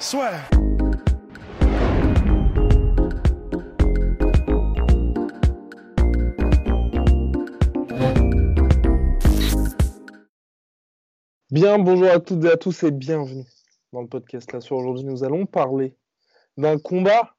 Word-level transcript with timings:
Soit. 0.00 0.32
Bien, 11.50 11.78
bonjour 11.78 12.08
à 12.08 12.18
toutes 12.18 12.44
et 12.44 12.50
à 12.50 12.56
tous 12.56 12.82
et 12.82 12.90
bienvenue 12.90 13.44
dans 13.92 14.02
le 14.02 14.08
podcast 14.08 14.52
là 14.52 14.60
sur 14.60 14.76
aujourd'hui. 14.76 15.04
Nous 15.04 15.22
allons 15.22 15.46
parler 15.46 15.94
d'un 16.56 16.78
combat 16.78 17.36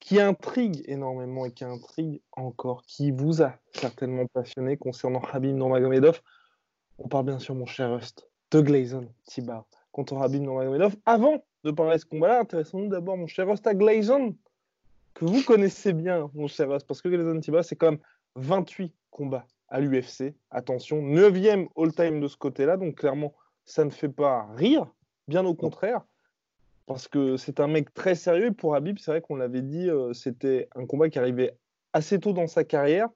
qui 0.00 0.18
intrigue 0.18 0.82
énormément 0.86 1.44
et 1.44 1.52
qui 1.52 1.64
intrigue 1.64 2.22
encore, 2.32 2.84
qui 2.84 3.10
vous 3.10 3.42
a 3.42 3.52
certainement 3.74 4.24
passionné 4.32 4.78
concernant 4.78 5.20
Habib 5.30 5.54
Nurmagomedov. 5.54 6.22
On 6.96 7.08
parle 7.08 7.26
bien 7.26 7.38
sûr, 7.38 7.54
mon 7.54 7.66
cher 7.66 7.92
Rust, 7.92 8.30
de 8.50 8.62
Glazon 8.62 9.12
Tibar 9.26 9.66
contre 9.92 10.16
Habib 10.16 10.40
Nurmagomedov. 10.40 10.96
Avant 11.04 11.44
de 11.70 11.76
parler 11.76 11.96
de 11.96 12.00
ce 12.00 12.06
combat-là, 12.06 12.40
intéressons-nous 12.40 12.88
d'abord, 12.88 13.16
mon 13.16 13.26
cher 13.26 13.48
Rust, 13.48 13.66
à 13.66 13.74
Glazon, 13.74 14.34
que 15.14 15.24
vous 15.24 15.42
connaissez 15.42 15.92
bien, 15.92 16.30
mon 16.34 16.46
cher 16.46 16.68
Rust, 16.68 16.86
parce 16.86 17.00
que 17.02 17.08
Glazon 17.08 17.40
Tibar, 17.40 17.64
c'est 17.64 17.76
quand 17.76 17.92
même 17.92 18.00
28 18.36 18.92
combats 19.10 19.46
à 19.68 19.80
l'UFC. 19.80 20.34
Attention, 20.50 21.02
9e 21.02 21.68
all-time 21.76 22.20
de 22.20 22.28
ce 22.28 22.36
côté-là, 22.36 22.76
donc 22.76 22.96
clairement, 22.96 23.34
ça 23.64 23.84
ne 23.84 23.90
fait 23.90 24.08
pas 24.08 24.48
rire, 24.56 24.86
bien 25.26 25.44
au 25.44 25.54
contraire 25.54 26.02
parce 26.88 27.06
que 27.06 27.36
c'est 27.36 27.60
un 27.60 27.68
mec 27.68 27.92
très 27.94 28.14
sérieux. 28.14 28.50
Pour 28.50 28.74
Habib, 28.74 28.98
c'est 28.98 29.10
vrai 29.10 29.20
qu'on 29.20 29.36
l'avait 29.36 29.62
dit, 29.62 29.88
euh, 29.88 30.14
c'était 30.14 30.68
un 30.74 30.86
combat 30.86 31.10
qui 31.10 31.18
arrivait 31.18 31.56
assez 31.92 32.18
tôt 32.18 32.32
dans 32.32 32.46
sa 32.46 32.64
carrière, 32.64 33.08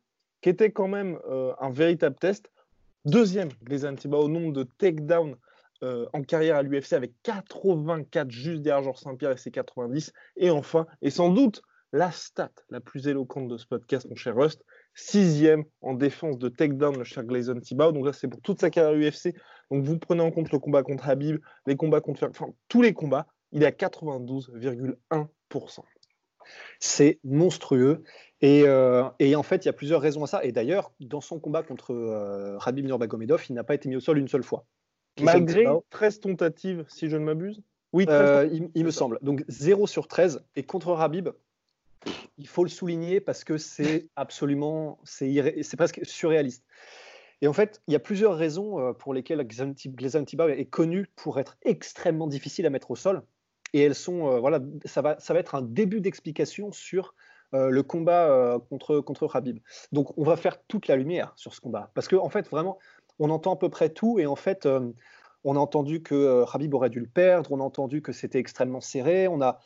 qui 0.42 0.50
était 0.50 0.70
quand 0.70 0.88
même 0.88 1.18
euh, 1.28 1.54
un 1.58 1.70
véritable 1.70 2.16
test. 2.16 2.50
Deuxième, 3.06 3.48
Gleison 3.64 3.94
Tiba 3.96 4.18
au 4.18 4.28
nombre 4.28 4.52
de 4.52 4.62
takedowns 4.62 5.36
euh, 5.82 6.06
en 6.12 6.22
carrière 6.22 6.56
à 6.56 6.62
l'UFC 6.62 6.92
avec 6.92 7.12
84 7.22 8.30
juste 8.30 8.62
derrière 8.62 8.96
Saint-Pierre 8.96 9.32
et 9.32 9.36
ses 9.36 9.50
90. 9.50 10.12
Et 10.36 10.50
enfin, 10.50 10.86
et 11.00 11.10
sans 11.10 11.30
doute 11.30 11.62
la 11.92 12.10
stat 12.10 12.50
la 12.70 12.80
plus 12.80 13.08
éloquente 13.08 13.48
de 13.48 13.56
ce 13.56 13.66
podcast, 13.66 14.06
mon 14.08 14.16
cher 14.16 14.34
Rust, 14.34 14.64
sixième 14.94 15.64
en 15.82 15.94
défense 15.94 16.38
de 16.38 16.48
takedown, 16.48 16.96
le 16.96 17.04
cher 17.04 17.24
Gleison 17.24 17.58
Tibau. 17.60 17.92
Donc 17.92 18.06
là, 18.06 18.12
c'est 18.12 18.28
pour 18.28 18.40
toute 18.40 18.60
sa 18.60 18.70
carrière 18.70 18.98
UFC. 18.98 19.34
Donc 19.70 19.84
vous 19.84 19.98
prenez 19.98 20.22
en 20.22 20.30
compte 20.30 20.50
le 20.52 20.58
combat 20.58 20.82
contre 20.82 21.08
Habib, 21.08 21.38
les 21.66 21.76
combats 21.76 22.00
contre... 22.00 22.28
Enfin, 22.28 22.46
tous 22.68 22.82
les 22.82 22.94
combats 22.94 23.26
il 23.52 23.62
est 23.62 23.66
à 23.66 23.70
92,1%. 23.70 25.82
C'est 26.80 27.20
monstrueux. 27.22 28.02
Et, 28.40 28.64
euh, 28.66 29.04
et, 29.20 29.36
en 29.36 29.44
fait, 29.44 29.64
il 29.64 29.66
y 29.66 29.68
a 29.68 29.72
plusieurs 29.72 30.00
raisons 30.00 30.24
à 30.24 30.26
ça. 30.26 30.44
Et 30.44 30.50
d'ailleurs, 30.50 30.90
dans 30.98 31.20
son 31.20 31.38
combat 31.38 31.62
contre 31.62 31.92
euh, 31.92 32.58
Rabib 32.58 32.84
Nurmagomedov, 32.86 33.44
il 33.48 33.54
n'a 33.54 33.62
pas 33.62 33.74
été 33.74 33.88
mis 33.88 33.94
au 33.96 34.00
sol 34.00 34.18
une 34.18 34.26
seule 34.26 34.42
fois. 34.42 34.66
Malgré 35.20 35.66
13 35.90 36.20
tentatives, 36.20 36.84
si 36.88 37.08
je 37.08 37.16
ne 37.16 37.24
m'abuse 37.24 37.62
Oui, 37.92 38.06
euh, 38.08 38.48
il, 38.74 38.84
me 38.84 38.90
semble. 38.90 39.18
Donc 39.22 39.44
0 39.48 39.86
sur 39.86 40.08
13. 40.08 40.42
Et 40.56 40.62
contre 40.62 40.92
Rabib, 40.92 41.28
il 42.38 42.48
faut 42.48 42.64
le 42.64 42.70
souligner 42.70 43.20
parce 43.20 43.44
que 43.44 43.58
c'est 43.58 44.08
absolument, 44.16 44.98
c'est 45.04 45.76
presque 45.76 46.00
surréaliste. 46.04 46.64
Et 47.40 47.48
en 47.48 47.52
fait, 47.52 47.82
il 47.88 47.92
y 47.92 47.96
a 47.96 48.00
plusieurs 48.00 48.36
raisons 48.36 48.94
pour 48.94 49.12
lesquelles 49.14 49.44
Gleison 49.44 50.24
Tibau 50.24 50.48
est 50.48 50.64
connu 50.64 51.08
pour 51.16 51.40
être 51.40 51.56
extrêmement 51.62 52.28
difficile 52.28 52.66
à 52.66 52.70
mettre 52.70 52.92
au 52.92 52.96
sol 52.96 53.22
et 53.72 53.82
elles 53.82 53.94
sont, 53.94 54.28
euh, 54.28 54.40
voilà, 54.40 54.60
ça 54.84 55.02
va, 55.02 55.18
ça 55.18 55.32
va 55.32 55.40
être 55.40 55.54
un 55.54 55.62
début 55.62 56.00
d'explication 56.00 56.72
sur 56.72 57.14
euh, 57.54 57.70
le 57.70 57.82
combat 57.82 58.30
euh, 58.30 58.58
contre, 58.58 59.00
contre. 59.00 59.28
Donc 59.92 60.16
on 60.18 60.24
va 60.24 60.36
faire 60.36 60.62
toute 60.64 60.88
la 60.88 60.96
lumière 60.96 61.32
sur 61.36 61.54
ce 61.54 61.60
combat. 61.60 61.90
Parce 61.94 62.08
qu'en 62.08 62.24
en 62.24 62.28
fait, 62.28 62.48
vraiment, 62.48 62.78
on 63.22 63.30
entend 63.30 63.54
à 63.54 63.56
peu 63.56 63.68
près 63.68 63.88
tout 63.88 64.18
et 64.18 64.26
en 64.26 64.36
fait, 64.36 64.68
on 65.44 65.56
a 65.56 65.58
entendu 65.58 66.02
que 66.02 66.44
Khabib 66.50 66.74
aurait 66.74 66.90
dû 66.90 67.00
le 67.00 67.06
perdre, 67.06 67.52
on 67.52 67.60
a 67.60 67.62
entendu 67.62 68.02
que 68.02 68.12
c'était 68.12 68.38
extrêmement 68.38 68.80
serré, 68.80 69.28
on 69.28 69.40
a, 69.40 69.58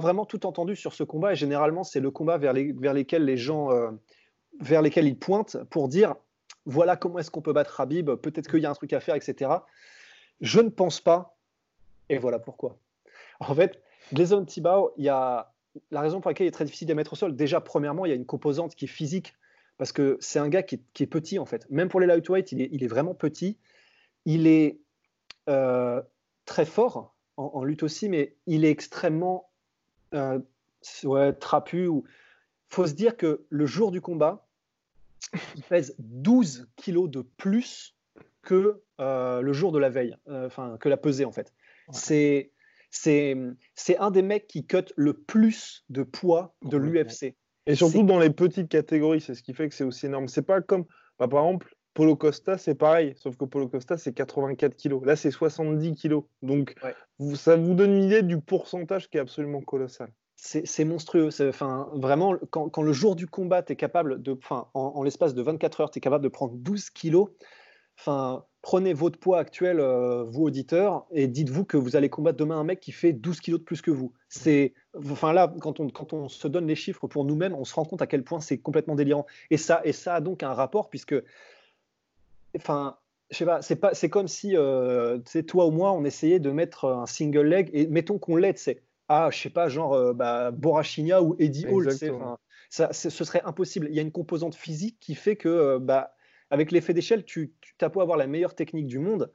vraiment 0.00 0.24
tout 0.24 0.46
entendu 0.46 0.76
sur 0.76 0.94
ce 0.94 1.02
combat 1.02 1.32
et 1.32 1.36
généralement 1.36 1.84
c'est 1.84 2.00
le 2.00 2.10
combat 2.10 2.38
vers, 2.38 2.52
les, 2.52 2.72
vers 2.72 2.94
lesquels 2.94 3.24
les 3.24 3.36
gens, 3.36 3.70
vers 4.60 4.82
lesquels 4.82 5.06
ils 5.06 5.18
pointent 5.18 5.56
pour 5.70 5.88
dire 5.88 6.14
voilà 6.66 6.96
comment 6.96 7.18
est-ce 7.18 7.30
qu'on 7.30 7.40
peut 7.40 7.52
battre 7.52 7.76
Khabib, 7.76 8.10
peut-être 8.16 8.48
qu'il 8.48 8.60
y 8.60 8.66
a 8.66 8.70
un 8.70 8.74
truc 8.74 8.92
à 8.92 9.00
faire, 9.00 9.14
etc. 9.14 9.50
Je 10.40 10.60
ne 10.60 10.68
pense 10.68 11.00
pas 11.00 11.36
et 12.08 12.18
voilà 12.18 12.38
pourquoi. 12.38 12.78
En 13.40 13.54
fait, 13.54 13.82
Gleison 14.12 14.44
Tibau, 14.44 14.92
il 14.96 15.04
y 15.04 15.08
a 15.08 15.52
la 15.90 16.00
raison 16.00 16.20
pour 16.20 16.30
laquelle 16.30 16.46
il 16.46 16.48
est 16.48 16.52
très 16.52 16.64
difficile 16.64 16.90
à 16.90 16.94
mettre 16.94 17.12
au 17.12 17.16
sol. 17.16 17.36
Déjà, 17.36 17.60
premièrement, 17.60 18.04
il 18.04 18.10
y 18.10 18.12
a 18.12 18.16
une 18.16 18.26
composante 18.26 18.74
qui 18.74 18.86
est 18.86 18.88
physique 18.88 19.34
parce 19.78 19.92
que 19.92 20.18
c'est 20.20 20.40
un 20.40 20.48
gars 20.48 20.62
qui 20.62 20.74
est, 20.74 21.06
petit 21.06 21.38
en 21.38 21.46
fait. 21.46 21.68
Même 21.70 21.88
pour 21.88 22.00
les 22.00 22.06
lightweight, 22.06 22.52
il 22.52 22.60
est, 22.60 22.68
il 22.72 22.82
est 22.82 22.88
vraiment 22.88 23.14
petit. 23.14 23.56
Il 24.26 24.46
est 24.46 24.80
euh, 25.48 26.02
très 26.44 26.66
fort 26.66 27.14
en, 27.36 27.62
lutte 27.62 27.84
aussi, 27.84 28.08
mais 28.08 28.34
il 28.46 28.64
est 28.64 28.70
extrêmement 28.70 29.48
euh, 30.12 30.40
trapu. 31.38 31.84
Il 31.86 32.02
faut 32.68 32.86
se 32.88 32.94
dire 32.94 33.16
que 33.16 33.46
le 33.48 33.66
jour 33.66 33.92
du 33.92 34.00
combat, 34.00 34.48
il 35.54 35.62
pèse 35.62 35.94
12 36.00 36.68
kilos 36.76 37.08
de 37.08 37.22
plus 37.22 37.94
que 38.42 38.82
euh, 39.00 39.40
le 39.40 39.52
jour 39.52 39.70
de 39.70 39.78
la 39.78 39.88
veille, 39.88 40.16
enfin 40.26 40.76
que 40.78 40.88
la 40.88 40.96
pesée 40.96 41.24
en 41.24 41.32
fait. 41.32 41.54
C'est 41.92 42.50
c'est 42.90 43.96
un 43.98 44.10
des 44.10 44.22
mecs 44.22 44.48
qui 44.48 44.66
cut 44.66 44.86
le 44.96 45.12
plus 45.12 45.84
de 45.88 46.02
poids 46.02 46.56
de 46.62 46.76
l'UFC. 46.76 47.36
Et 47.68 47.74
surtout 47.74 48.02
dans 48.02 48.18
les 48.18 48.30
petites 48.30 48.68
catégories, 48.68 49.20
c'est 49.20 49.34
ce 49.34 49.42
qui 49.42 49.52
fait 49.52 49.68
que 49.68 49.74
c'est 49.74 49.84
aussi 49.84 50.06
énorme. 50.06 50.26
C'est 50.26 50.42
pas 50.42 50.62
comme, 50.62 50.86
bah, 51.18 51.28
par 51.28 51.44
exemple, 51.44 51.76
Polo 51.92 52.16
Costa, 52.16 52.56
c'est 52.56 52.74
pareil, 52.74 53.12
sauf 53.16 53.36
que 53.36 53.44
Polo 53.44 53.68
Costa, 53.68 53.98
c'est 53.98 54.14
84 54.14 54.74
kilos. 54.74 55.04
Là, 55.04 55.16
c'est 55.16 55.30
70 55.30 55.94
kilos. 55.94 56.24
Donc, 56.40 56.74
ça 57.34 57.56
vous 57.56 57.74
donne 57.74 57.92
une 57.92 58.04
idée 58.04 58.22
du 58.22 58.40
pourcentage 58.40 59.10
qui 59.10 59.18
est 59.18 59.20
absolument 59.20 59.60
colossal. 59.60 60.10
C'est 60.34 60.84
monstrueux. 60.84 61.28
Enfin, 61.42 61.90
vraiment, 61.92 62.36
quand, 62.50 62.80
le 62.80 62.92
jour 62.92 63.16
du 63.16 63.26
combat, 63.26 63.62
tu 63.62 63.74
es 63.74 63.76
capable 63.76 64.22
de, 64.22 64.32
enfin, 64.32 64.68
en, 64.72 64.92
en 64.94 65.02
l'espace 65.02 65.34
de 65.34 65.42
24 65.42 65.80
heures, 65.82 65.90
tu 65.90 65.98
es 65.98 66.00
capable 66.00 66.24
de 66.24 66.28
prendre 66.28 66.54
12 66.54 66.88
kilos. 66.90 67.28
Enfin, 67.98 68.44
prenez 68.62 68.92
votre 68.92 69.18
poids 69.18 69.38
actuel, 69.38 69.80
euh, 69.80 70.22
vous 70.22 70.44
auditeurs, 70.44 71.06
et 71.10 71.26
dites-vous 71.26 71.64
que 71.64 71.76
vous 71.76 71.96
allez 71.96 72.08
combattre 72.08 72.38
demain 72.38 72.58
un 72.58 72.64
mec 72.64 72.80
qui 72.80 72.92
fait 72.92 73.12
12 73.12 73.40
kilos 73.40 73.60
de 73.60 73.64
plus 73.64 73.82
que 73.82 73.90
vous. 73.90 74.12
C'est, 74.28 74.74
enfin 74.94 75.32
là, 75.32 75.52
quand 75.60 75.80
on, 75.80 75.88
quand 75.88 76.12
on 76.12 76.28
se 76.28 76.46
donne 76.46 76.66
les 76.66 76.76
chiffres 76.76 77.08
pour 77.08 77.24
nous-mêmes, 77.24 77.54
on 77.54 77.64
se 77.64 77.74
rend 77.74 77.84
compte 77.84 78.02
à 78.02 78.06
quel 78.06 78.22
point 78.22 78.40
c'est 78.40 78.58
complètement 78.58 78.94
délirant. 78.94 79.26
Et 79.50 79.56
ça, 79.56 79.80
et 79.84 79.92
ça 79.92 80.14
a 80.14 80.20
donc 80.20 80.44
un 80.44 80.52
rapport 80.52 80.90
puisque, 80.90 81.16
enfin, 82.56 82.98
je 83.30 83.38
sais 83.38 83.44
pas, 83.44 83.62
c'est 83.62 83.76
pas, 83.76 83.94
c'est 83.94 84.10
comme 84.10 84.28
si, 84.28 84.56
euh, 84.56 85.18
c'est 85.26 85.42
toi 85.42 85.66
ou 85.66 85.70
moi, 85.72 85.92
on 85.92 86.04
essayait 86.04 86.38
de 86.38 86.50
mettre 86.50 86.84
un 86.86 87.06
single 87.06 87.46
leg 87.46 87.70
et 87.72 87.88
mettons 87.88 88.18
qu'on 88.18 88.36
l'aide, 88.36 88.58
c'est 88.58 88.82
ah, 89.08 89.30
je 89.32 89.38
sais 89.38 89.50
pas, 89.50 89.68
genre 89.68 89.94
euh, 89.94 90.12
bah, 90.12 90.50
Borachinia 90.50 91.22
ou 91.22 91.34
Eddie 91.38 91.66
Hall, 91.66 91.90
ça, 92.70 92.92
ce 92.92 93.08
serait 93.08 93.40
impossible. 93.44 93.88
Il 93.88 93.96
y 93.96 93.98
a 93.98 94.02
une 94.02 94.12
composante 94.12 94.54
physique 94.54 94.98
qui 95.00 95.14
fait 95.14 95.36
que 95.36 95.78
bah 95.78 96.12
avec 96.50 96.72
l'effet 96.72 96.94
d'échelle, 96.94 97.24
tu, 97.24 97.52
tu 97.60 97.74
as 97.84 97.88
beau 97.88 98.00
avoir 98.00 98.16
la 98.16 98.26
meilleure 98.26 98.54
technique 98.54 98.86
du 98.86 98.98
monde, 98.98 99.30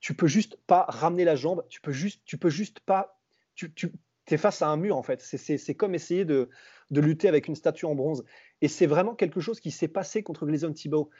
tu 0.00 0.14
peux 0.14 0.26
juste 0.26 0.56
pas 0.66 0.84
ramener 0.88 1.24
la 1.24 1.36
jambe, 1.36 1.64
tu 1.68 1.80
peux 1.80 1.92
juste, 1.92 2.22
tu 2.24 2.38
peux 2.38 2.50
juste 2.50 2.80
pas, 2.80 3.20
tu, 3.54 3.72
tu 3.72 3.90
es 4.30 4.36
face 4.36 4.62
à 4.62 4.68
un 4.68 4.76
mur 4.76 4.96
en 4.96 5.02
fait. 5.02 5.20
C'est 5.20 5.74
comme 5.74 5.94
essayer 5.94 6.24
de, 6.24 6.50
de, 6.90 7.00
lutter 7.00 7.28
avec 7.28 7.48
une 7.48 7.54
statue 7.54 7.86
en 7.86 7.94
bronze. 7.94 8.24
Et 8.60 8.68
c'est 8.68 8.86
vraiment 8.86 9.14
quelque 9.14 9.40
chose 9.40 9.60
qui 9.60 9.70
s'est 9.70 9.88
passé 9.88 10.22
contre 10.22 10.46
Gleison 10.46 10.72
Thibault. 10.72 11.10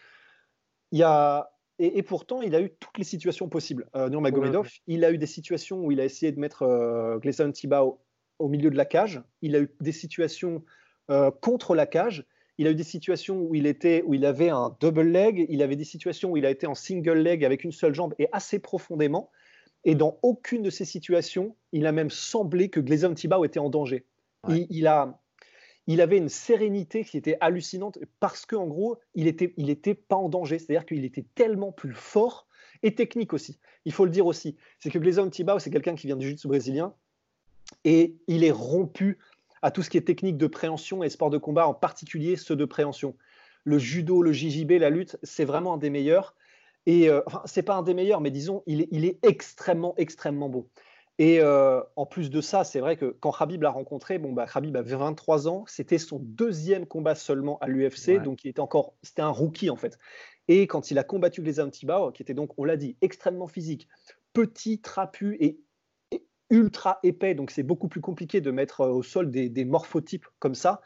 Il 0.91 0.99
y 0.99 1.03
a, 1.03 1.53
et, 1.79 2.03
pourtant, 2.03 2.43
il 2.43 2.55
a 2.55 2.61
eu 2.61 2.71
toutes 2.79 2.99
les 2.99 3.05
situations 3.05 3.49
possibles. 3.49 3.89
Euh, 3.97 4.09
Nurmagomedov, 4.09 4.69
il 4.87 5.05
a 5.05 5.11
eu 5.11 5.19
des 5.19 5.27
situations 5.27 5.81
où 5.81 5.91
il 5.91 6.01
a 6.01 6.05
essayé 6.05 6.31
de 6.31 6.39
mettre 6.39 6.63
euh, 6.63 7.19
Gleison 7.19 7.51
Thibault 7.51 8.01
au 8.39 8.49
milieu 8.49 8.71
de 8.71 8.77
la 8.77 8.85
cage. 8.85 9.23
Il 9.41 9.57
a 9.57 9.61
eu 9.61 9.71
des 9.81 9.93
situations 9.93 10.65
euh, 11.11 11.31
contre 11.31 11.75
la 11.75 11.87
cage. 11.87 12.25
Il 12.59 12.67
a 12.67 12.71
eu 12.71 12.75
des 12.75 12.85
situations 12.85 13.41
où 13.41 13.55
il, 13.55 13.67
était, 13.67 14.03
où 14.07 14.15
il 14.15 14.25
avait 14.27 14.51
un 14.51 14.77
double 14.81 15.03
leg, 15.03 15.47
il 15.49 15.63
avait 15.63 15.77
des 15.77 15.85
situations 15.85 16.31
où 16.31 16.37
il 16.37 16.47
a 16.47 16.51
été 16.51 16.67
en 16.67 16.75
single 16.75 17.19
leg 17.19 17.45
avec 17.45 17.65
une 17.65 17.73
seule 17.73 17.95
jambe 17.95 18.15
et 18.19 18.29
assez 18.33 18.59
profondément. 18.59 19.31
Et 19.85 19.95
dans 19.95 20.19
aucune 20.23 20.63
de 20.63 20.71
ces 20.71 20.85
situations, 20.85 21.57
il 21.73 21.87
a 21.87 21.93
même 21.93 22.11
semblé 22.11 22.69
que 22.69 22.79
Gleison 22.79 23.15
Tibau 23.15 23.45
était 23.45 23.59
en 23.59 23.69
danger. 23.69 24.07
Il, 24.49 24.87
a, 24.87 25.21
il 25.87 26.01
avait 26.01 26.19
une 26.19 26.29
sérénité 26.29 27.05
qui 27.05 27.17
était 27.17 27.37
hallucinante 27.41 27.99
parce 28.21 28.45
qu'en 28.45 28.67
gros, 28.67 28.99
il 29.15 29.25
n'était 29.25 29.55
il 29.57 29.71
était 29.71 29.95
pas 29.95 30.17
en 30.17 30.29
danger. 30.29 30.59
C'est-à-dire 30.59 30.85
qu'il 30.85 31.05
était 31.05 31.25
tellement 31.35 31.73
plus 31.73 31.95
fort 31.95 32.47
et 32.83 32.95
technique 32.95 33.33
aussi. 33.33 33.59
il 33.85 33.93
faut 33.93 34.05
le 34.05 34.11
dire 34.11 34.27
aussi, 34.27 34.57
c'est 34.79 34.91
que 34.91 34.99
Gleison 34.99 35.29
Tibao, 35.31 35.59
c'est 35.59 35.71
quelqu'un 35.71 35.95
qui 35.95 36.07
vient 36.07 36.17
du 36.17 36.27
jiu-jitsu 36.27 36.49
brésilien 36.49 36.95
et 37.85 38.17
il 38.27 38.45
est 38.45 38.51
rompu 38.51 39.19
à 39.63 39.71
tout 39.71 39.83
ce 39.83 39.91
qui 39.91 39.97
est 39.97 40.07
technique 40.07 40.37
de 40.37 40.47
préhension 40.47 41.03
et 41.03 41.09
sport 41.09 41.31
de 41.31 41.39
combat, 41.39 41.67
en 41.67 41.75
particulier 41.75 42.37
ceux 42.37 42.57
de 42.57 42.65
préhension. 42.65 43.17
Le 43.65 43.79
judo, 43.79 44.23
le 44.23 44.33
JJB, 44.33 44.73
la 44.73 44.91
lutte, 44.91 45.17
c'est 45.23 45.45
vraiment 45.45 45.75
un 45.75 45.79
des 45.79 45.91
meilleurs. 45.91 46.35
Et 46.87 47.09
euh, 47.09 47.23
enfin, 47.27 47.43
c'est 47.45 47.63
pas 47.63 47.75
un 47.75 47.83
des 47.83 47.95
meilleurs, 47.95 48.21
mais 48.21 48.33
disons, 48.33 48.63
il 48.67 48.83
est, 48.83 48.89
il 48.91 49.05
est 49.05 49.19
extrêmement, 49.25 49.95
extrêmement 49.97 50.49
beau. 50.49 50.69
Et 51.19 51.41
euh, 51.41 51.81
en 51.95 52.07
plus 52.07 52.31
de 52.31 52.41
ça, 52.41 52.65
c'est 52.65 52.81
vrai 52.81 52.97
que 52.97 53.17
quand 53.21 53.31
Khabib 53.31 53.63
l'a 53.63 53.71
rencontré, 53.71 54.19
bon, 54.19 54.33
bah, 54.33 54.47
Khabib 54.53 54.77
avait 54.77 54.97
23 54.97 55.47
ans, 55.47 55.65
c'était 55.69 55.99
son 55.99 56.19
deuxième 56.19 56.87
combat 56.87 57.15
seulement 57.15 57.59
à 57.61 57.69
l'UFC, 57.69 58.21
donc 58.23 58.45
il 58.45 58.49
était 58.49 58.61
encore, 58.61 58.95
c'était 59.03 59.23
un 59.23 59.29
rookie 59.29 59.71
en 59.71 59.77
fait. 59.77 59.99
Et 60.49 60.67
quand 60.67 60.91
il 60.91 60.99
a 60.99 61.05
combattu 61.05 61.43
les 61.43 61.71
Tibao, 61.71 62.11
qui 62.11 62.23
était 62.23 62.35
donc, 62.35 62.51
on 62.59 62.65
l'a 62.65 62.77
dit, 62.77 62.97
extrêmement 63.03 63.47
physique, 63.47 63.89
petit, 64.33 64.81
trapu 64.81 65.37
et 65.39 65.61
ultra 66.53 67.01
épais, 67.03 67.35
donc 67.35 67.51
c'est 67.51 67.63
beaucoup 67.63 67.89
plus 67.89 68.01
compliqué 68.01 68.41
de 68.41 68.51
mettre 68.53 68.83
euh, 68.83 68.91
au 68.91 69.03
sol 69.03 69.31
des, 69.31 69.65
morphotypes 69.65 70.27
comme 70.39 70.55
ça. 70.55 70.81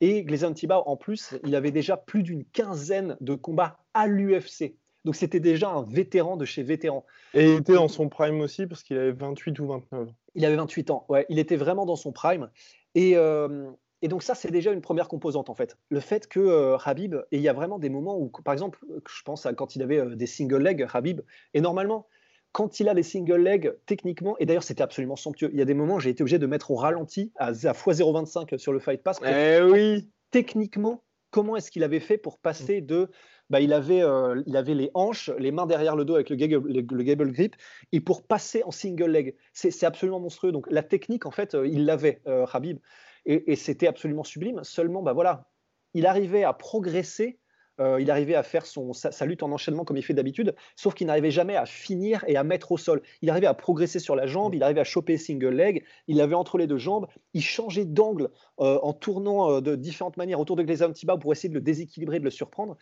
Et 0.00 0.24
Gleison 0.24 0.52
Tibau, 0.52 0.82
en 0.86 0.96
plus, 0.96 1.34
il 1.44 1.56
avait 1.56 1.70
déjà 1.70 1.96
plus 1.96 2.22
d'une 2.22 2.44
quinzaine 2.44 3.16
de 3.20 3.34
combats 3.34 3.78
à 3.94 4.06
l'UFC. 4.06 4.76
Donc 5.06 5.16
c'était 5.16 5.40
déjà 5.40 5.70
un 5.70 5.84
vétéran 5.84 6.36
de 6.36 6.44
chez 6.44 6.62
vétéran. 6.62 7.06
Et 7.32 7.52
il 7.52 7.60
était 7.60 7.74
dans 7.74 7.88
son 7.88 8.08
prime 8.08 8.40
aussi 8.40 8.66
parce 8.66 8.82
qu'il 8.82 8.98
avait 8.98 9.12
28 9.12 9.58
ou 9.60 9.66
29 9.68 10.08
ans. 10.08 10.14
Il 10.34 10.44
avait 10.44 10.56
28 10.56 10.90
ans, 10.90 11.06
ouais. 11.08 11.24
Il 11.30 11.38
était 11.38 11.56
vraiment 11.56 11.86
dans 11.86 11.96
son 11.96 12.12
prime. 12.12 12.50
Et, 12.94 13.16
euh, 13.16 13.70
et 14.02 14.08
donc 14.08 14.22
ça, 14.22 14.34
c'est 14.34 14.50
déjà 14.50 14.72
une 14.72 14.82
première 14.82 15.08
composante 15.08 15.48
en 15.48 15.54
fait. 15.54 15.78
Le 15.88 16.00
fait 16.00 16.28
que 16.28 16.40
euh, 16.40 16.76
Habib, 16.84 17.14
et 17.32 17.36
il 17.36 17.40
y 17.40 17.48
a 17.48 17.52
vraiment 17.52 17.78
des 17.78 17.88
moments 17.88 18.18
où, 18.18 18.28
par 18.28 18.52
exemple, 18.52 18.80
je 19.08 19.22
pense 19.22 19.46
à 19.46 19.54
quand 19.54 19.76
il 19.76 19.82
avait 19.82 19.98
euh, 19.98 20.14
des 20.16 20.26
single 20.26 20.62
legs, 20.62 20.86
Habib, 20.92 21.22
et 21.54 21.60
normalement, 21.60 22.06
quand 22.56 22.80
il 22.80 22.88
a 22.88 22.94
les 22.94 23.02
single 23.02 23.42
legs, 23.42 23.74
techniquement, 23.84 24.34
et 24.38 24.46
d'ailleurs 24.46 24.62
c'était 24.62 24.82
absolument 24.82 25.16
somptueux, 25.16 25.50
il 25.52 25.58
y 25.58 25.60
a 25.60 25.66
des 25.66 25.74
moments 25.74 25.96
où 25.96 26.00
j'ai 26.00 26.08
été 26.08 26.22
obligé 26.22 26.38
de 26.38 26.46
mettre 26.46 26.70
au 26.70 26.76
ralenti 26.76 27.30
à, 27.36 27.48
à 27.48 27.52
x0.25 27.52 28.56
sur 28.56 28.72
le 28.72 28.78
Fight 28.78 29.02
Pass. 29.02 29.20
Eh 29.26 29.60
oui 29.60 30.08
Techniquement, 30.30 31.04
comment 31.30 31.56
est-ce 31.56 31.70
qu'il 31.70 31.84
avait 31.84 32.00
fait 32.00 32.16
pour 32.16 32.38
passer 32.38 32.80
de 32.80 33.10
bah, 33.50 33.60
il, 33.60 33.74
avait, 33.74 34.00
euh, 34.00 34.42
il 34.46 34.56
avait 34.56 34.72
les 34.72 34.90
hanches, 34.94 35.28
les 35.38 35.52
mains 35.52 35.66
derrière 35.66 35.96
le 35.96 36.06
dos 36.06 36.14
avec 36.14 36.30
le 36.30 36.36
gable, 36.36 36.66
le, 36.66 37.02
gable 37.02 37.30
grip, 37.30 37.56
et 37.92 38.00
pour 38.00 38.26
passer 38.26 38.62
en 38.64 38.70
single 38.70 39.10
leg. 39.10 39.36
C'est 39.52 39.84
absolument 39.84 40.18
monstrueux. 40.18 40.50
Donc 40.50 40.66
la 40.70 40.82
technique, 40.82 41.26
en 41.26 41.30
fait, 41.30 41.54
euh, 41.54 41.68
il 41.68 41.84
l'avait, 41.84 42.22
euh, 42.26 42.46
Habib, 42.50 42.78
et, 43.26 43.54
c'était 43.56 43.86
absolument 43.86 44.24
sublime. 44.24 44.64
Seulement, 44.64 45.02
bah, 45.02 45.12
voilà, 45.12 45.50
il 45.92 46.06
arrivait 46.06 46.42
à 46.42 46.54
progresser. 46.54 47.38
Il 47.78 48.10
arrivait 48.10 48.34
à 48.34 48.42
faire 48.42 48.64
son, 48.64 48.92
sa, 48.92 49.26
lutte 49.26 49.42
en 49.42 49.52
enchaînement 49.52 49.84
comme 49.84 49.96
il 49.96 50.02
fait 50.02 50.14
d'habitude, 50.14 50.54
sauf 50.76 50.94
qu'il 50.94 51.06
n'arrivait 51.06 51.30
jamais 51.30 51.56
à 51.56 51.66
finir 51.66 52.24
et 52.26 52.36
à 52.36 52.44
mettre 52.44 52.72
au 52.72 52.78
sol. 52.78 53.02
Il 53.22 53.30
arrivait 53.30 53.46
à 53.46 53.54
progresser 53.54 53.98
sur 53.98 54.16
la 54.16 54.26
jambe, 54.26 54.54
il 54.54 54.62
arrivait 54.62 54.80
à 54.80 54.84
choper 54.84 55.18
single 55.18 55.54
leg, 55.54 55.84
il 56.08 56.16
l'avait 56.16 56.34
entre 56.34 56.58
les 56.58 56.66
deux 56.66 56.78
jambes, 56.78 57.06
il 57.34 57.42
changeait 57.42 57.84
d'angle 57.84 58.30
en 58.56 58.92
tournant 58.92 59.60
de 59.60 59.76
différentes 59.76 60.16
manières 60.16 60.40
autour 60.40 60.56
de 60.56 60.62
Glazer 60.62 60.92
Tiba 60.92 61.16
pour 61.16 61.32
essayer 61.32 61.48
de 61.48 61.54
le 61.54 61.60
déséquilibrer, 61.60 62.18
de 62.18 62.24
le 62.24 62.30
surprendre. 62.30 62.76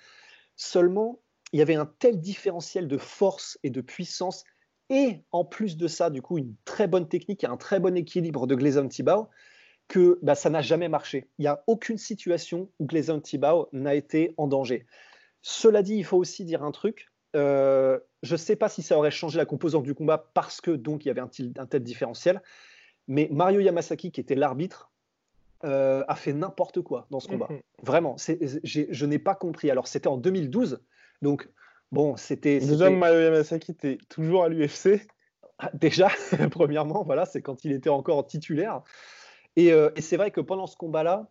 Seulement, 0.57 1.21
il 1.53 1.59
y 1.59 1.63
avait 1.63 1.77
un 1.77 1.87
tel 1.87 2.21
différentiel 2.21 2.89
de 2.89 2.99
force 2.99 3.59
et 3.63 3.71
de 3.71 3.81
puissance, 3.81 4.45
et 4.91 5.23
en 5.31 5.45
plus 5.45 5.77
de 5.77 5.87
ça, 5.87 6.11
du 6.11 6.21
coup, 6.21 6.37
une 6.37 6.55
très 6.65 6.89
bonne 6.89 7.09
technique 7.09 7.45
et 7.45 7.47
un 7.47 7.57
très 7.57 7.81
bon 7.81 7.97
équilibre 7.97 8.47
de 8.47 8.55
Gleison 8.55 8.89
Tibau, 8.89 9.29
que 9.89 10.19
bah, 10.23 10.35
ça 10.35 10.51
n'a 10.51 10.63
jamais 10.63 10.89
marché. 10.89 11.29
Il 11.39 11.43
n'y 11.43 11.49
a 11.49 11.63
aucune 11.67 11.99
situation 11.99 12.71
où 12.79 12.87
Gleison 12.87 13.21
Tibau 13.21 13.69
n'a 13.73 13.95
été 13.95 14.35
en 14.37 14.47
danger. 14.47 14.87
Cela 15.43 15.83
dit, 15.83 15.97
il 15.97 16.05
faut 16.05 16.17
aussi 16.17 16.45
dire 16.45 16.63
un 16.63 16.71
truc. 16.71 17.09
Euh, 17.37 17.99
je 18.23 18.33
ne 18.33 18.39
sais 18.39 18.57
pas 18.57 18.69
si 18.69 18.83
ça 18.83 18.97
aurait 18.97 19.11
changé 19.11 19.39
la 19.39 19.45
composante 19.45 19.83
du 19.83 19.95
combat 19.95 20.31
parce 20.35 20.61
que 20.61 20.71
donc 20.71 21.05
il 21.05 21.09
y 21.09 21.11
avait 21.11 21.21
un, 21.21 21.31
un 21.59 21.67
tel 21.67 21.83
différentiel, 21.83 22.41
mais 23.09 23.29
Mario 23.31 23.61
Yamasaki, 23.61 24.13
qui 24.13 24.21
était 24.21 24.37
l'arbitre, 24.37 24.91
euh, 25.65 26.05
a 26.09 26.15
fait 26.15 26.33
n'importe 26.33 26.83
quoi 26.83 27.07
dans 27.11 27.21
ce 27.21 27.29
combat. 27.29 27.49
Mhm. 27.51 27.61
Vraiment, 27.83 28.17
je 28.19 29.07
n'ai 29.07 29.19
pas 29.19 29.35
compris. 29.35 29.71
Alors, 29.71 29.89
c'était 29.89 30.09
en 30.09 30.19
2012, 30.19 30.83
donc 31.23 31.49
bon, 31.91 32.17
c'était. 32.17 32.59
Déjà, 32.59 32.91
Mario 32.91 33.21
Yamasaki 33.21 33.73
était 33.73 33.99
toujours 34.09 34.45
à 34.45 34.49
l'UFC. 34.49 35.01
Ah, 35.59 35.71
déjà, 35.73 36.09
premièrement, 36.51 37.03
voilà, 37.05 37.25
c'est 37.25 37.41
quand 37.41 37.65
il 37.65 37.73
était 37.73 37.91
encore 37.91 38.27
titulaire. 38.27 38.83
Euh, 39.59 39.91
et, 39.97 40.01
c'est 40.01 40.17
vrai 40.17 40.31
que 40.31 40.41
pendant 40.41 40.67
ce 40.67 40.77
combat-là, 40.77 41.29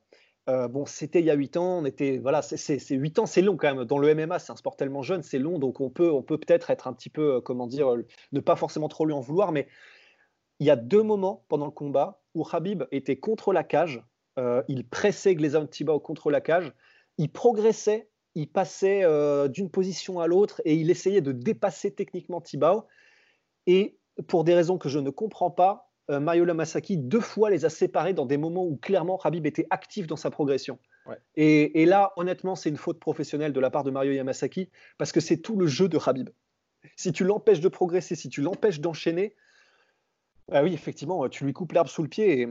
euh, 0.50 0.68
bon, 0.68 0.86
c'était 0.86 1.20
il 1.20 1.26
y 1.26 1.32
a 1.32 1.36
8 1.36 1.58
ans, 1.58 1.80
on 1.80 1.86
était, 1.86 2.18
voilà, 2.18 2.42
c'est 2.42 2.80
8 2.90 3.20
ans, 3.20 3.26
c'est 3.26 3.42
long 3.42 3.58
quand 3.58 3.74
même. 3.74 3.86
Dans 3.86 3.98
le 3.98 4.14
MMA, 4.14 4.40
c'est 4.40 4.52
un 4.52 4.56
sport 4.56 4.76
tellement 4.76 5.02
jeune, 5.02 5.24
c'est 5.24 5.40
long, 5.40 5.60
donc 5.60 5.80
on 5.80 5.90
peut, 5.90 6.12
on 6.12 6.22
peut 6.22 6.38
peut-être 6.38 6.70
être 6.70 6.88
un 6.88 6.94
petit 6.94 7.10
peu, 7.10 7.42
comment 7.42 7.68
dire, 7.68 7.96
ne 8.32 8.40
pas 8.40 8.56
forcément 8.56 8.90
trop 8.90 9.06
lui 9.06 9.14
en 9.14 9.22
vouloir, 9.22 9.52
mais 9.52 9.68
il 10.60 10.68
y 10.68 10.70
a 10.70 10.76
deux 10.76 11.04
moments 11.04 11.46
pendant 11.50 11.66
le 11.66 11.72
combat 11.72 12.22
où 12.36 12.46
Habib 12.52 12.84
était 12.92 13.18
contre 13.18 13.54
la 13.54 13.64
cage 13.64 14.04
euh, 14.40 14.64
il 14.68 14.88
pressait 14.88 15.36
Gleison 15.36 15.68
Tibau 15.68 16.00
contre 16.00 16.32
la 16.32 16.42
cage, 16.42 16.72
il 17.18 17.32
progressait, 17.32 18.10
il 18.36 18.50
passait 18.50 19.04
euh, 19.04 19.48
d'une 19.48 19.70
position 19.70 20.20
à 20.20 20.28
l'autre 20.28 20.62
et 20.66 20.74
il 20.74 20.90
essayait 20.90 21.22
de 21.22 21.32
dépasser 21.32 21.94
techniquement 21.94 22.42
Tibau. 22.42 22.86
Et 23.68 23.98
pour 24.28 24.44
des 24.44 24.56
raisons 24.56 24.78
que 24.78 24.90
je 24.90 25.00
ne 25.00 25.12
comprends 25.12 25.52
pas, 25.52 25.92
euh, 26.10 26.20
Mario 26.20 26.46
Lamasaki 26.46 26.98
deux 26.98 27.22
fois 27.22 27.50
les 27.50 27.66
a 27.66 27.70
séparés 27.70 28.14
dans 28.14 28.26
des 28.26 28.38
moments 28.38 28.66
où 28.66 28.76
clairement 28.76 29.20
Habib 29.24 29.46
était 29.46 29.68
actif 29.70 30.08
dans 30.08 30.16
sa 30.16 30.30
progression. 30.32 30.78
Et, 31.36 31.86
là, 31.86 32.14
honnêtement, 32.16 32.56
c'est 32.56 32.70
une 32.70 32.78
faute 32.78 32.98
professionnelle 32.98 33.52
de 33.52 33.60
la 33.60 33.70
part 33.70 33.84
de 33.84 33.92
Mario 33.92 34.14
Yamasaki 34.14 34.70
parce 34.98 35.12
que 35.12 35.20
c'est 35.20 35.38
tout 35.38 35.58
le 35.58 35.68
jeu 35.68 35.90
de 35.90 36.00
Habib. 36.06 36.30
Si 36.96 37.12
tu 37.12 37.26
l'empêches 37.26 37.60
de 37.60 37.68
progresser, 37.68 38.16
si 38.16 38.30
tu 38.30 38.42
l'empêches 38.42 38.80
d'enchaîner, 38.80 39.36
bah 40.48 40.64
oui, 40.64 40.74
effectivement, 40.74 41.28
tu 41.28 41.44
lui 41.44 41.52
coupes 41.52 41.74
l'herbe 41.74 41.88
sous 41.88 42.04
le 42.04 42.10
pied 42.10 42.42
et, 42.42 42.48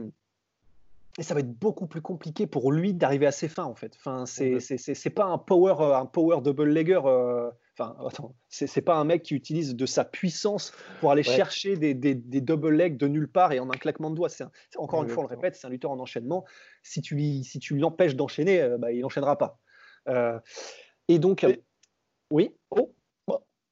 et 1.17 1.23
ça 1.23 1.33
va 1.33 1.39
être 1.39 1.51
beaucoup 1.51 1.87
plus 1.87 2.01
compliqué 2.01 2.47
pour 2.47 2.71
lui 2.71 2.93
d'arriver 2.93 3.25
à 3.27 3.31
ses 3.31 3.47
fins 3.47 3.65
en 3.65 3.75
fait. 3.75 3.95
Enfin, 3.95 4.25
c'est 4.25 4.59
c'est 4.59 5.09
pas 5.09 5.25
un 5.25 5.37
power 5.37 5.75
un 5.95 6.05
power 6.05 6.41
double 6.41 6.69
legger. 6.69 7.01
Euh, 7.05 7.51
enfin, 7.77 7.95
attends, 8.07 8.35
c'est 8.49 8.81
pas 8.81 8.95
un 8.95 9.03
mec 9.03 9.23
qui 9.23 9.35
utilise 9.35 9.75
de 9.75 9.85
sa 9.85 10.05
puissance 10.05 10.73
pour 10.99 11.11
aller 11.11 11.23
chercher 11.23 11.75
des, 11.77 11.93
des, 11.93 12.15
des, 12.15 12.41
double 12.41 12.75
legs 12.75 12.97
de 12.97 13.07
nulle 13.07 13.27
part 13.27 13.51
et 13.51 13.59
en 13.59 13.69
un 13.69 13.77
claquement 13.77 14.09
de 14.09 14.15
doigts. 14.15 14.29
C'est 14.29 14.45
encore 14.77 15.03
une 15.03 15.09
fois, 15.09 15.23
on 15.23 15.27
le 15.27 15.35
répète, 15.35 15.55
c'est 15.55 15.67
un 15.67 15.69
lutteur 15.69 15.91
en 15.91 15.99
enchaînement. 15.99 16.45
Si 16.81 17.01
tu 17.01 17.15
lui 17.15 17.43
si 17.43 17.59
tu 17.59 17.77
l'empêches 17.77 18.15
d'enchaîner, 18.15 18.61
euh, 18.61 18.77
bah, 18.77 18.91
il 18.91 19.01
n'enchaînera 19.01 19.37
pas. 19.37 19.59
et 21.07 21.19
donc, 21.19 21.45
oui. 22.31 22.51
Oh. 22.71 22.93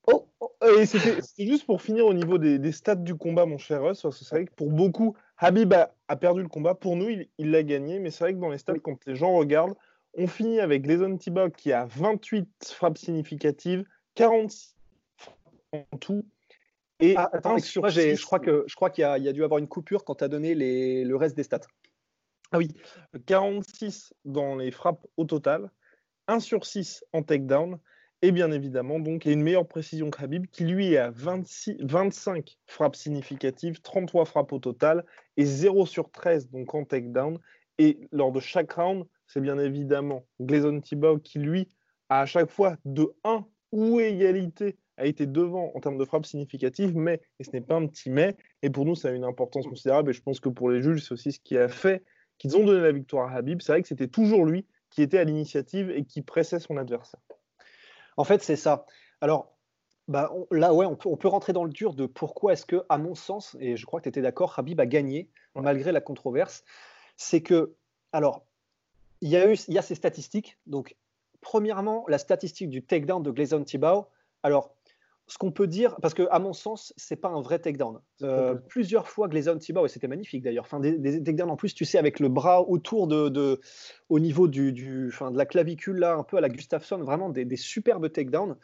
Oh, 0.08 0.28
oh. 0.40 0.52
Et 0.80 0.86
c'était 0.88 1.22
juste 1.38 1.66
pour 1.66 1.82
finir 1.82 2.08
au 2.08 2.14
niveau 2.14 2.40
des, 2.40 2.58
des, 2.58 2.72
stats 2.72 2.96
du 2.96 3.14
combat, 3.16 3.46
mon 3.46 3.60
cher 3.60 3.84
Russ, 3.84 4.08
c'est 4.10 4.30
vrai 4.30 4.46
que 4.46 4.54
pour 4.54 4.72
beaucoup, 4.72 5.16
Habib 5.38 5.74
a, 5.74 6.16
perdu 6.16 6.42
le 6.42 6.48
combat. 6.48 6.76
Pour 6.76 6.96
nous, 6.96 7.10
il 7.38 7.52
l'a 7.52 7.64
gagné. 7.64 8.00
Mais 8.00 8.12
c'est 8.12 8.24
vrai 8.24 8.34
que 8.34 8.40
dans 8.40 8.50
les 8.50 8.58
stats, 8.58 8.80
quand 8.80 9.06
les 9.06 9.16
gens 9.16 9.34
regardent, 9.34 9.76
on 10.14 10.28
finit 10.28 10.60
avec 10.60 10.84
Gleison 10.84 11.18
Tibok 11.18 11.56
qui 11.56 11.72
a 11.72 11.86
28 11.86 12.74
frappes 12.76 12.98
significatives, 12.98 13.86
46 14.16 14.76
en 15.72 15.98
tout. 15.98 16.26
Et 17.00 17.16
ah, 17.18 17.30
attends, 17.34 17.58
sur 17.60 17.90
je 17.90 18.24
crois 18.24 18.40
que 18.40 18.64
je 18.68 18.76
crois 18.76 18.90
qu'il 18.90 19.02
y, 19.02 19.06
a 19.06 19.34
dû 19.34 19.44
avoir 19.44 19.58
une 19.58 19.68
coupure 19.68 20.04
quand 20.04 20.16
tu 20.16 20.24
as 20.24 20.28
donné 20.28 20.54
le 20.54 21.16
reste 21.16 21.36
des 21.36 21.44
stats. 21.44 21.62
Ah 22.52 22.58
oui, 22.58 22.68
46 23.26 24.14
dans 24.26 24.58
les 24.58 24.72
frappes 24.72 25.08
au 25.16 25.26
total, 25.26 25.72
1 26.28 26.42
sur 26.42 26.66
6 26.66 27.06
en 27.14 27.24
takedown, 27.24 27.80
et 28.24 28.32
bien 28.32 28.52
évidemment, 28.52 29.00
donc, 29.00 29.26
il 29.26 29.30
y 29.30 29.32
a 29.32 29.34
une 29.34 29.42
meilleure 29.42 29.68
précision 29.68 30.12
que 30.12 30.22
Habib, 30.24 30.46
qui 30.48 30.66
lui 30.66 30.94
est 30.94 30.98
à 30.98 31.10
26, 31.10 31.78
25 31.80 32.58
frappes 32.68 32.96
significatives, 32.96 33.82
33 33.82 34.26
frappes 34.26 34.54
au 34.54 34.60
total, 34.60 35.06
et 35.38 35.46
0 35.46 35.88
sur 35.88 36.12
13 36.12 36.50
donc 36.50 36.76
en 36.76 36.86
takedown. 36.86 37.40
Et 37.80 38.08
lors 38.12 38.32
de 38.32 38.40
chaque 38.40 38.74
round, 38.74 39.06
c'est 39.32 39.42
bien 39.42 39.58
évidemment 39.58 40.26
Gleison 40.42 40.82
Thibault 40.82 41.20
qui, 41.20 41.40
lui, 41.40 41.70
a 42.10 42.22
à 42.22 42.26
chaque 42.26 42.50
fois 42.50 42.76
de 42.84 43.14
1 43.24 43.46
ou 43.72 44.00
égalité, 44.02 44.78
a 44.98 45.06
été 45.06 45.26
devant 45.26 45.72
en 45.74 45.80
termes 45.80 45.98
de 45.98 46.04
frappes 46.04 46.26
significatives, 46.26 46.96
mais, 46.96 47.22
et 47.40 47.46
ce 47.46 47.52
n'est 47.52 47.62
pas 47.62 47.76
un 47.76 47.88
petit 47.88 48.10
mais, 48.10 48.36
et 48.62 48.70
pour 48.70 48.86
nous, 48.86 48.96
ça 48.96 49.08
a 49.08 49.12
une 49.12 49.24
importance 49.24 49.66
considérable, 49.68 50.12
et 50.12 50.14
je 50.14 50.22
pense 50.22 50.42
que 50.42 50.50
pour 50.50 50.70
les 50.70 50.82
juges, 50.82 51.04
c'est 51.04 51.14
aussi 51.14 51.32
ce 51.32 51.40
qui 51.40 51.58
a 51.58 51.70
fait 51.70 52.04
qu'ils 52.38 52.58
ont 52.58 52.66
donné 52.66 52.82
la 52.82 52.92
victoire 52.92 53.32
à 53.32 53.38
Habib. 53.38 53.62
C'est 53.62 53.72
vrai 53.72 53.82
que 53.82 53.88
c'était 53.88 54.10
toujours 54.10 54.46
lui 54.46 54.68
qui 54.90 55.02
était 55.02 55.20
à 55.20 55.24
l'initiative 55.24 55.90
et 55.92 56.04
qui 56.04 56.22
pressait 56.22 56.60
son 56.60 56.76
adversaire. 56.76 57.22
En 58.18 58.26
fait, 58.26 58.44
c'est 58.44 58.58
ça. 58.58 58.86
Alors, 59.22 59.56
bah, 60.10 60.30
là, 60.52 60.74
ouais, 60.74 60.86
on 60.86 60.96
peut, 60.96 61.28
rentrer 61.30 61.54
dans 61.54 61.64
le 61.64 61.72
dur 61.72 61.94
de 61.94 62.06
pourquoi 62.06 62.54
est-ce 62.54 62.66
que, 62.66 62.84
à 62.90 62.98
mon 62.98 63.16
sens, 63.16 63.56
et 63.62 63.78
je 63.78 63.86
crois 63.86 64.02
que 64.02 64.04
tu 64.04 64.10
étais 64.10 64.22
d'accord, 64.22 64.56
Habib 64.58 64.80
a 64.82 64.86
gagné 64.86 65.30
malgré 65.56 65.94
la 65.94 66.02
controverse. 66.02 66.66
C'est 67.16 67.42
que, 67.42 67.76
alors, 68.12 68.46
il 69.22 69.30
y 69.30 69.38
a 69.38 69.52
eu, 69.52 69.56
il 69.68 69.74
y 69.74 69.78
a 69.78 69.82
ces 69.82 69.96
statistiques. 69.96 70.58
Donc, 70.66 70.96
premièrement, 71.42 72.06
la 72.08 72.18
statistique 72.18 72.70
du 72.70 72.84
takedown 72.84 73.24
de 73.24 73.32
Gleison 73.32 73.64
Tibau. 73.64 74.08
Alors, 74.44 74.76
ce 75.28 75.38
qu'on 75.38 75.52
peut 75.52 75.68
dire, 75.68 75.96
parce 76.02 76.14
que 76.14 76.28
à 76.30 76.40
mon 76.40 76.52
sens, 76.52 76.94
c'est 76.98 77.16
pas 77.16 77.30
un 77.30 77.42
vrai 77.42 77.60
takedown. 77.60 78.00
Euh, 78.22 78.56
plusieurs 78.56 79.08
fois, 79.08 79.28
Gleison 79.28 79.58
Tibau, 79.58 79.86
et 79.86 79.90
c'était 79.90 80.08
magnifique 80.08 80.44
d'ailleurs, 80.44 80.66
enfin, 80.66 80.80
des, 80.80 80.98
des, 80.98 81.24
takedowns 81.24 81.50
en 81.50 81.56
plus, 81.56 81.74
tu 81.74 81.86
sais, 81.86 81.98
avec 81.98 82.20
le 82.20 82.28
bras 82.28 82.68
autour 82.68 83.08
de, 83.08 83.62
au 84.10 84.20
niveau 84.20 84.48
du, 84.48 84.74
du 84.74 85.08
de 85.08 85.38
la 85.38 85.46
clavicule 85.46 86.00
là, 86.00 86.16
un 86.16 86.24
peu 86.24 86.38
à 86.38 86.42
la 86.42 86.50
Gustafsson, 86.50 86.98
vraiment 86.98 87.30
des, 87.30 87.56
superbes 87.56 88.12
takedowns. 88.12 88.58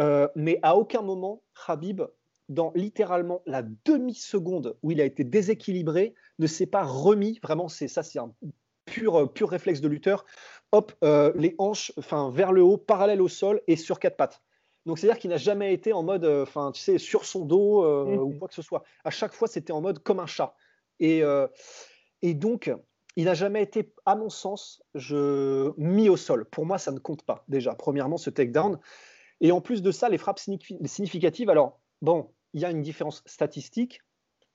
Euh, 0.00 0.28
mais 0.36 0.58
à 0.62 0.76
aucun 0.76 1.02
moment, 1.02 1.42
Habib 1.66 2.02
dans 2.48 2.72
littéralement 2.74 3.42
la 3.46 3.62
demi-seconde 3.62 4.76
où 4.82 4.90
il 4.90 5.00
a 5.00 5.04
été 5.04 5.24
déséquilibré, 5.24 6.14
ne 6.38 6.46
s'est 6.46 6.66
pas 6.66 6.82
remis. 6.82 7.40
Vraiment, 7.42 7.68
c'est 7.68 7.88
ça, 7.88 8.02
c'est 8.02 8.18
un 8.18 8.34
pur, 8.94 9.32
pur 9.32 9.48
réflexe 9.50 9.80
de 9.80 9.88
lutteur. 9.88 10.24
Hop, 10.72 10.92
euh, 11.02 11.32
les 11.36 11.54
hanches 11.58 11.92
enfin, 11.98 12.30
vers 12.30 12.52
le 12.52 12.62
haut, 12.62 12.76
parallèle 12.76 13.20
au 13.20 13.28
sol 13.28 13.60
et 13.66 13.76
sur 13.76 13.98
quatre 13.98 14.16
pattes. 14.16 14.42
Donc, 14.86 14.98
c'est-à-dire 14.98 15.18
qu'il 15.18 15.30
n'a 15.30 15.36
jamais 15.36 15.72
été 15.72 15.92
en 15.92 16.02
mode, 16.02 16.24
euh, 16.24 16.42
enfin, 16.42 16.70
tu 16.72 16.80
sais, 16.80 16.98
sur 16.98 17.24
son 17.24 17.44
dos 17.44 17.84
euh, 17.84 18.04
ou 18.04 18.30
mhm. 18.30 18.38
quoi 18.38 18.48
que 18.48 18.54
ce 18.54 18.62
soit. 18.62 18.84
À 19.04 19.10
chaque 19.10 19.32
fois, 19.32 19.48
c'était 19.48 19.72
en 19.72 19.80
mode 19.80 19.98
comme 20.00 20.20
un 20.20 20.26
chat. 20.26 20.54
Et, 21.00 21.22
et 22.22 22.34
donc, 22.34 22.72
il 23.16 23.24
n'a 23.24 23.34
jamais 23.34 23.62
été, 23.62 23.92
à 24.06 24.14
mon 24.14 24.30
sens, 24.30 24.82
je, 24.94 25.72
mis 25.76 26.08
au 26.08 26.16
sol. 26.16 26.44
Pour 26.44 26.66
moi, 26.66 26.78
ça 26.78 26.92
ne 26.92 27.00
compte 27.00 27.24
pas, 27.24 27.44
déjà. 27.48 27.74
Premièrement, 27.74 28.16
ce 28.16 28.30
takedown. 28.30 28.78
Et 29.40 29.50
en 29.50 29.60
plus 29.60 29.82
de 29.82 29.90
ça, 29.90 30.08
les 30.08 30.18
frappes 30.18 30.38
significatives, 30.38 31.50
alors, 31.50 31.80
bon, 32.00 32.30
il 32.52 32.60
y 32.60 32.64
a 32.64 32.70
une 32.70 32.82
différence 32.82 33.24
statistique. 33.26 34.02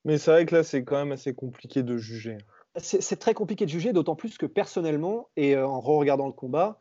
Mais 0.05 0.17
c'est 0.17 0.31
vrai 0.31 0.46
que 0.46 0.55
là, 0.55 0.63
c'est 0.63 0.86
quand 0.86 0.96
même 0.96 1.12
assez 1.12 1.34
compliqué 1.34 1.84
de 1.84 1.98
juger. 1.98 2.38
C'est 2.80 3.20
très 3.20 3.34
compliqué 3.34 3.66
de 3.66 3.70
juger, 3.70 3.94
d'autant 3.94 4.16
plus 4.16 4.38
que 4.38 4.46
personnellement, 4.46 5.30
et 5.36 5.56
euh, 5.56 5.68
en 5.68 5.80
regardant 5.80 6.28
le 6.28 6.34
combat, 6.34 6.80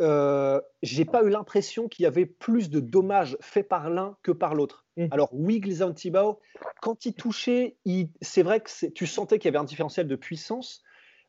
euh, 0.00 0.60
j'ai 0.82 1.04
pas 1.04 1.24
eu 1.24 1.28
l'impression 1.28 1.88
qu'il 1.88 2.04
y 2.04 2.06
avait 2.06 2.26
plus 2.26 2.70
de 2.70 2.80
dommages 2.80 3.36
faits 3.40 3.68
par 3.68 3.90
l'un 3.90 4.16
que 4.22 4.30
par 4.30 4.54
l'autre. 4.54 4.86
Mmh. 4.96 5.06
Alors 5.10 5.28
oui, 5.32 5.60
Glizan 5.60 5.92
Tibao, 5.92 6.40
quand 6.80 7.04
il 7.04 7.14
touchait, 7.14 7.76
c'est 8.20 8.42
vrai 8.42 8.60
que 8.60 8.86
tu 8.90 9.06
sentais 9.06 9.38
qu'il 9.38 9.46
y 9.46 9.50
avait 9.50 9.58
un 9.58 9.64
différentiel 9.64 10.06
de 10.06 10.16
puissance, 10.16 10.82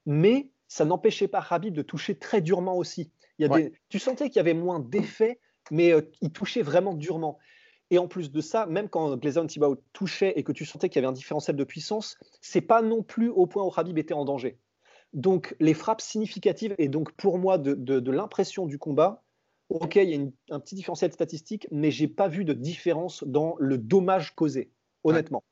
mais 0.06 0.50
ça 0.68 0.86
n'empêchait 0.86 1.28
pas 1.28 1.44
Habib 1.50 1.74
de 1.74 1.82
toucher 1.82 2.16
très 2.18 2.42
durement 2.42 2.78
aussi. 2.78 3.12
Il 3.40 3.48
y 3.48 3.52
a 3.52 3.58
des, 3.58 3.74
tu 3.90 4.00
sentais 4.00 4.30
qu'il 4.30 4.38
y 4.38 4.40
avait 4.40 4.54
moins 4.54 4.80
d'effets, 4.80 5.40
mais 5.72 5.92
euh, 5.92 6.02
il 6.22 6.32
touchait 6.32 6.62
vraiment 6.62 6.94
durement. 6.94 7.40
Et 7.92 7.98
en 7.98 8.08
plus 8.08 8.32
de 8.32 8.42
ça, 8.42 8.66
même 8.66 8.88
quand 8.88 9.16
Glazon 9.18 9.48
Tibao 9.48 9.78
touchait 9.94 10.34
et 10.36 10.44
que 10.44 10.52
tu 10.52 10.66
sentais 10.66 10.90
qu'il 10.90 11.02
y 11.02 11.06
avait 11.06 11.12
un 11.12 11.16
différentiel 11.16 11.56
de 11.56 11.64
puissance, 11.64 12.18
c'est 12.42 12.62
pas 12.62 12.82
non 12.82 13.04
plus 13.04 13.30
au 13.30 13.48
point 13.48 13.64
où 13.64 13.72
Habib 13.76 13.98
était 13.98 14.14
en 14.14 14.26
danger. 14.26 14.60
Donc 15.14 15.56
les 15.60 15.74
frappes 15.74 16.02
significatives 16.02 16.76
et 16.78 16.88
donc 16.88 17.12
pour 17.14 17.40
moi 17.40 17.58
de, 17.58 18.12
l'impression 18.12 18.68
du 18.68 18.78
combat, 18.78 19.24
ok, 19.70 19.96
il 19.96 20.10
y 20.10 20.16
a 20.16 20.56
un 20.56 20.60
petit 20.60 20.76
différentiel 20.76 21.12
statistique, 21.12 21.68
mais 21.72 21.90
j'ai 21.90 22.08
pas 22.08 22.28
vu 22.28 22.46
de 22.46 22.54
différence 22.54 23.24
dans 23.24 23.56
le 23.60 23.78
dommage 23.78 24.36
causé, 24.36 24.72
honnêtement. 25.04 25.44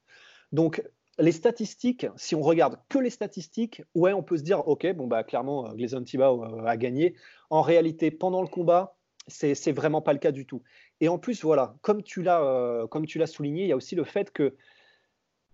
Donc 0.51 0.83
les 1.19 1.31
statistiques, 1.31 2.05
si 2.15 2.35
on 2.35 2.41
regarde 2.41 2.77
que 2.89 2.99
les 2.99 3.09
statistiques, 3.09 3.81
ouais, 3.95 4.13
on 4.13 4.21
peut 4.21 4.37
se 4.37 4.43
dire, 4.43 4.67
ok, 4.67 4.93
bon 4.93 5.07
bah 5.07 5.23
clairement, 5.23 5.73
Glazon 5.73 6.03
Tibao 6.03 6.43
euh, 6.43 6.65
a 6.65 6.77
gagné. 6.77 7.15
En 7.49 7.61
réalité, 7.61 8.11
pendant 8.11 8.43
le 8.43 8.47
combat, 8.47 8.95
c'est 9.27 9.71
vraiment 9.71 10.01
pas 10.01 10.13
le 10.13 10.19
cas 10.19 10.31
du 10.31 10.45
tout. 10.45 10.61
Et 10.99 11.09
en 11.09 11.17
plus, 11.17 11.43
voilà, 11.43 11.75
comme 11.81 12.01
tu 12.03 12.23
l'as 12.23 12.41
euh, 12.41 12.87
comme 12.87 13.05
tu 13.05 13.19
l'as 13.19 13.27
souligné, 13.27 13.63
il 13.63 13.67
y 13.67 13.71
a 13.71 13.75
aussi 13.75 13.95
le 13.95 14.03
fait 14.03 14.31
que 14.31 14.55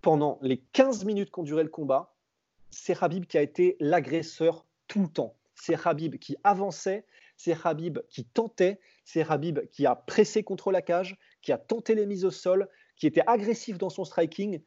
pendant 0.01 0.39
les 0.41 0.57
15 0.73 1.05
minutes 1.05 1.31
qu'ont 1.31 1.43
duré 1.43 1.63
le 1.63 1.69
combat, 1.69 2.13
c'est 2.69 3.01
Habib 3.01 3.25
qui 3.25 3.37
a 3.37 3.41
été 3.41 3.77
l'agresseur 3.79 4.65
tout 4.87 5.01
le 5.01 5.07
temps. 5.07 5.35
C'est 5.55 5.75
Habib 5.85 6.17
qui 6.17 6.35
avançait, 6.43 7.05
c'est 7.37 7.55
Habib 7.63 7.99
qui 8.09 8.25
tentait, 8.25 8.79
c'est 9.05 9.29
Habib 9.29 9.59
qui 9.71 9.85
a 9.85 9.95
pressé 9.95 10.43
contre 10.43 10.71
la 10.71 10.81
cage, 10.81 11.17
qui 11.41 11.51
a 11.51 11.57
tenté 11.57 11.95
les 11.95 12.05
mises 12.05 12.25
au 12.25 12.31
sol, 12.31 12.67
qui 12.97 13.07
était 13.07 13.23
agressif 13.27 13.77
dans 13.77 13.89
son 13.89 14.05
striking. 14.05 14.61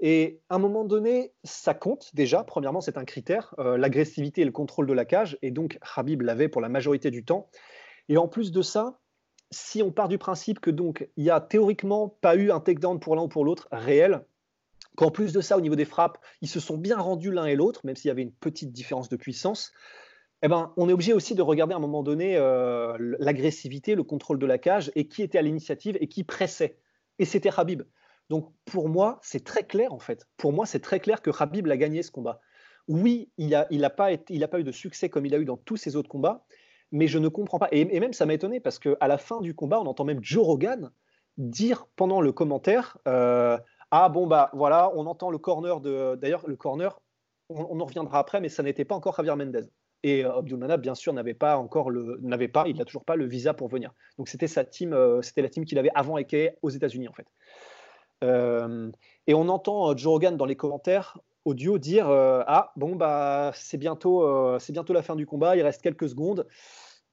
Et 0.00 0.40
à 0.48 0.54
un 0.54 0.58
moment 0.58 0.84
donné, 0.84 1.32
ça 1.42 1.74
compte 1.74 2.14
déjà. 2.14 2.44
Premièrement, 2.44 2.80
c'est 2.80 2.98
un 2.98 3.04
critère, 3.04 3.54
euh, 3.58 3.76
l'agressivité 3.76 4.42
et 4.42 4.44
le 4.44 4.52
contrôle 4.52 4.86
de 4.86 4.92
la 4.92 5.04
cage. 5.04 5.36
Et 5.42 5.50
donc, 5.50 5.78
Habib 5.96 6.22
l'avait 6.22 6.48
pour 6.48 6.60
la 6.60 6.68
majorité 6.68 7.10
du 7.10 7.24
temps. 7.24 7.50
Et 8.08 8.16
en 8.16 8.28
plus 8.28 8.52
de 8.52 8.62
ça, 8.62 9.00
si 9.50 9.82
on 9.82 9.90
part 9.90 10.08
du 10.08 10.18
principe 10.18 10.60
que 10.60 10.70
donc 10.70 11.08
il 11.16 11.24
y 11.24 11.30
a 11.30 11.40
théoriquement 11.40 12.08
pas 12.20 12.36
eu 12.36 12.50
un 12.50 12.60
takedown 12.60 13.00
pour 13.00 13.16
l'un 13.16 13.22
ou 13.22 13.28
pour 13.28 13.44
l'autre 13.44 13.68
réel, 13.72 14.24
qu'en 14.96 15.10
plus 15.10 15.32
de 15.32 15.40
ça, 15.40 15.56
au 15.56 15.60
niveau 15.60 15.76
des 15.76 15.84
frappes, 15.84 16.18
ils 16.40 16.48
se 16.48 16.60
sont 16.60 16.76
bien 16.76 16.98
rendus 16.98 17.30
l'un 17.30 17.46
et 17.46 17.54
l'autre, 17.54 17.80
même 17.84 17.96
s'il 17.96 18.08
y 18.08 18.10
avait 18.10 18.22
une 18.22 18.32
petite 18.32 18.72
différence 18.72 19.08
de 19.08 19.16
puissance, 19.16 19.72
eh 20.42 20.48
ben, 20.48 20.72
on 20.76 20.88
est 20.88 20.92
obligé 20.92 21.12
aussi 21.12 21.34
de 21.34 21.42
regarder 21.42 21.74
à 21.74 21.76
un 21.76 21.80
moment 21.80 22.02
donné 22.02 22.36
euh, 22.36 22.96
l'agressivité, 23.18 23.94
le 23.94 24.02
contrôle 24.02 24.38
de 24.38 24.46
la 24.46 24.58
cage 24.58 24.90
et 24.94 25.08
qui 25.08 25.22
était 25.22 25.38
à 25.38 25.42
l'initiative 25.42 25.96
et 26.00 26.08
qui 26.08 26.24
pressait. 26.24 26.78
Et 27.18 27.24
c'était 27.24 27.50
Habib. 27.56 27.82
Donc 28.28 28.52
pour 28.64 28.88
moi, 28.88 29.18
c'est 29.22 29.44
très 29.44 29.64
clair 29.64 29.92
en 29.92 29.98
fait. 29.98 30.26
Pour 30.36 30.52
moi, 30.52 30.66
c'est 30.66 30.80
très 30.80 31.00
clair 31.00 31.22
que 31.22 31.30
Habib 31.36 31.66
l'a 31.66 31.76
gagné 31.76 32.02
ce 32.02 32.10
combat. 32.10 32.40
Oui, 32.88 33.30
il 33.36 33.50
n'a 33.50 33.66
a 33.70 33.90
pas, 33.90 34.16
pas 34.16 34.60
eu 34.60 34.64
de 34.64 34.72
succès 34.72 35.08
comme 35.08 35.26
il 35.26 35.34
a 35.34 35.38
eu 35.38 35.44
dans 35.44 35.56
tous 35.56 35.76
ses 35.76 35.94
autres 35.94 36.08
combats, 36.08 36.44
mais 36.92 37.06
je 37.06 37.18
ne 37.18 37.28
comprends 37.28 37.58
pas. 37.58 37.68
Et, 37.72 37.84
même 38.00 38.12
ça 38.12 38.26
m'a 38.26 38.34
étonné 38.34 38.60
parce 38.60 38.78
qu'à 38.78 39.08
la 39.08 39.18
fin 39.18 39.40
du 39.40 39.54
combat, 39.54 39.80
on 39.80 39.86
entend 39.86 40.04
même 40.04 40.22
Joe 40.22 40.44
Rogan 40.44 40.90
dire 41.36 41.86
pendant 41.96 42.20
le 42.20 42.32
commentaire 42.32 42.98
euh, 43.06 43.58
Ah 43.90 44.08
bon, 44.08 44.26
bah 44.26 44.50
voilà, 44.52 44.90
on 44.94 45.06
entend 45.06 45.30
le 45.30 45.38
corner 45.38 45.80
de. 45.80 46.16
D'ailleurs, 46.16 46.46
le 46.46 46.56
corner, 46.56 47.00
on, 47.48 47.80
en 47.80 47.84
reviendra 47.84 48.18
après, 48.18 48.40
mais 48.40 48.48
ça 48.48 48.62
n'était 48.62 48.84
pas 48.84 48.94
encore 48.94 49.14
Javier 49.14 49.36
Mendez. 49.36 49.68
Et 50.04 50.24
euh, 50.24 50.38
Abdulmanap, 50.38 50.80
bien 50.80 50.94
sûr, 50.94 51.12
n'avait 51.12 51.34
pas 51.34 51.56
encore 51.56 51.90
le, 51.90 52.18
n'avait 52.22 52.48
pas, 52.48 52.64
il 52.68 52.76
n'a 52.76 52.84
toujours 52.84 53.04
pas 53.04 53.16
le 53.16 53.26
visa 53.26 53.52
pour 53.52 53.68
venir. 53.68 53.92
Donc 54.16 54.28
c'était 54.28 54.46
sa 54.46 54.64
team, 54.64 54.92
euh, 54.92 55.22
c'était 55.22 55.42
la 55.42 55.48
team 55.48 55.64
qu'il 55.64 55.78
avait 55.78 55.90
avant 55.94 56.18
Eke 56.18 56.54
aux 56.62 56.70
États-Unis 56.70 57.08
en 57.08 57.12
fait. 57.12 57.26
et 59.26 59.34
on 59.34 59.48
entend 59.48 59.96
Joe 59.96 60.12
Rogan 60.12 60.36
dans 60.36 60.46
les 60.46 60.56
commentaires 60.56 61.18
audio 61.48 61.78
dire 61.78 62.08
ah 62.08 62.72
bon 62.76 62.96
bah 62.96 63.52
c'est 63.54 63.78
bientôt 63.78 64.58
c'est 64.58 64.72
bientôt 64.72 64.92
la 64.92 65.02
fin 65.02 65.16
du 65.16 65.26
combat, 65.26 65.56
il 65.56 65.62
reste 65.62 65.82
quelques 65.82 66.08
secondes. 66.08 66.46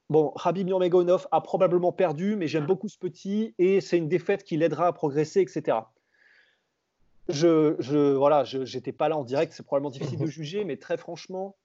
Bon, 0.10 0.32
Rabib 0.36 0.68
Nurmagomedov 0.68 1.28
a 1.32 1.42
probablement 1.42 1.92
perdu, 1.92 2.36
mais 2.36 2.48
j'aime 2.48 2.68
beaucoup 2.68 2.88
ce 2.88 2.98
petit 2.98 3.56
et 3.58 3.82
c'est 3.82 3.98
une 3.98 4.08
défaite 4.08 4.44
qui 4.44 4.56
l'aidera 4.56 4.88
à 4.88 4.94
progresser, 4.94 5.42
etc. 5.42 5.78
Je, 7.28 7.76
je 7.80 8.14
voilà, 8.14 8.44
j'étais 8.44 8.92
pas 8.92 9.10
là 9.10 9.18
en 9.18 9.24
direct, 9.24 9.54
c'est 9.54 9.66
probablement 9.66 9.90
difficile 9.90 10.20
de 10.20 10.28
juger, 10.28 10.64
mais 10.64 10.78
très 10.78 10.98
franchement, 10.98 11.56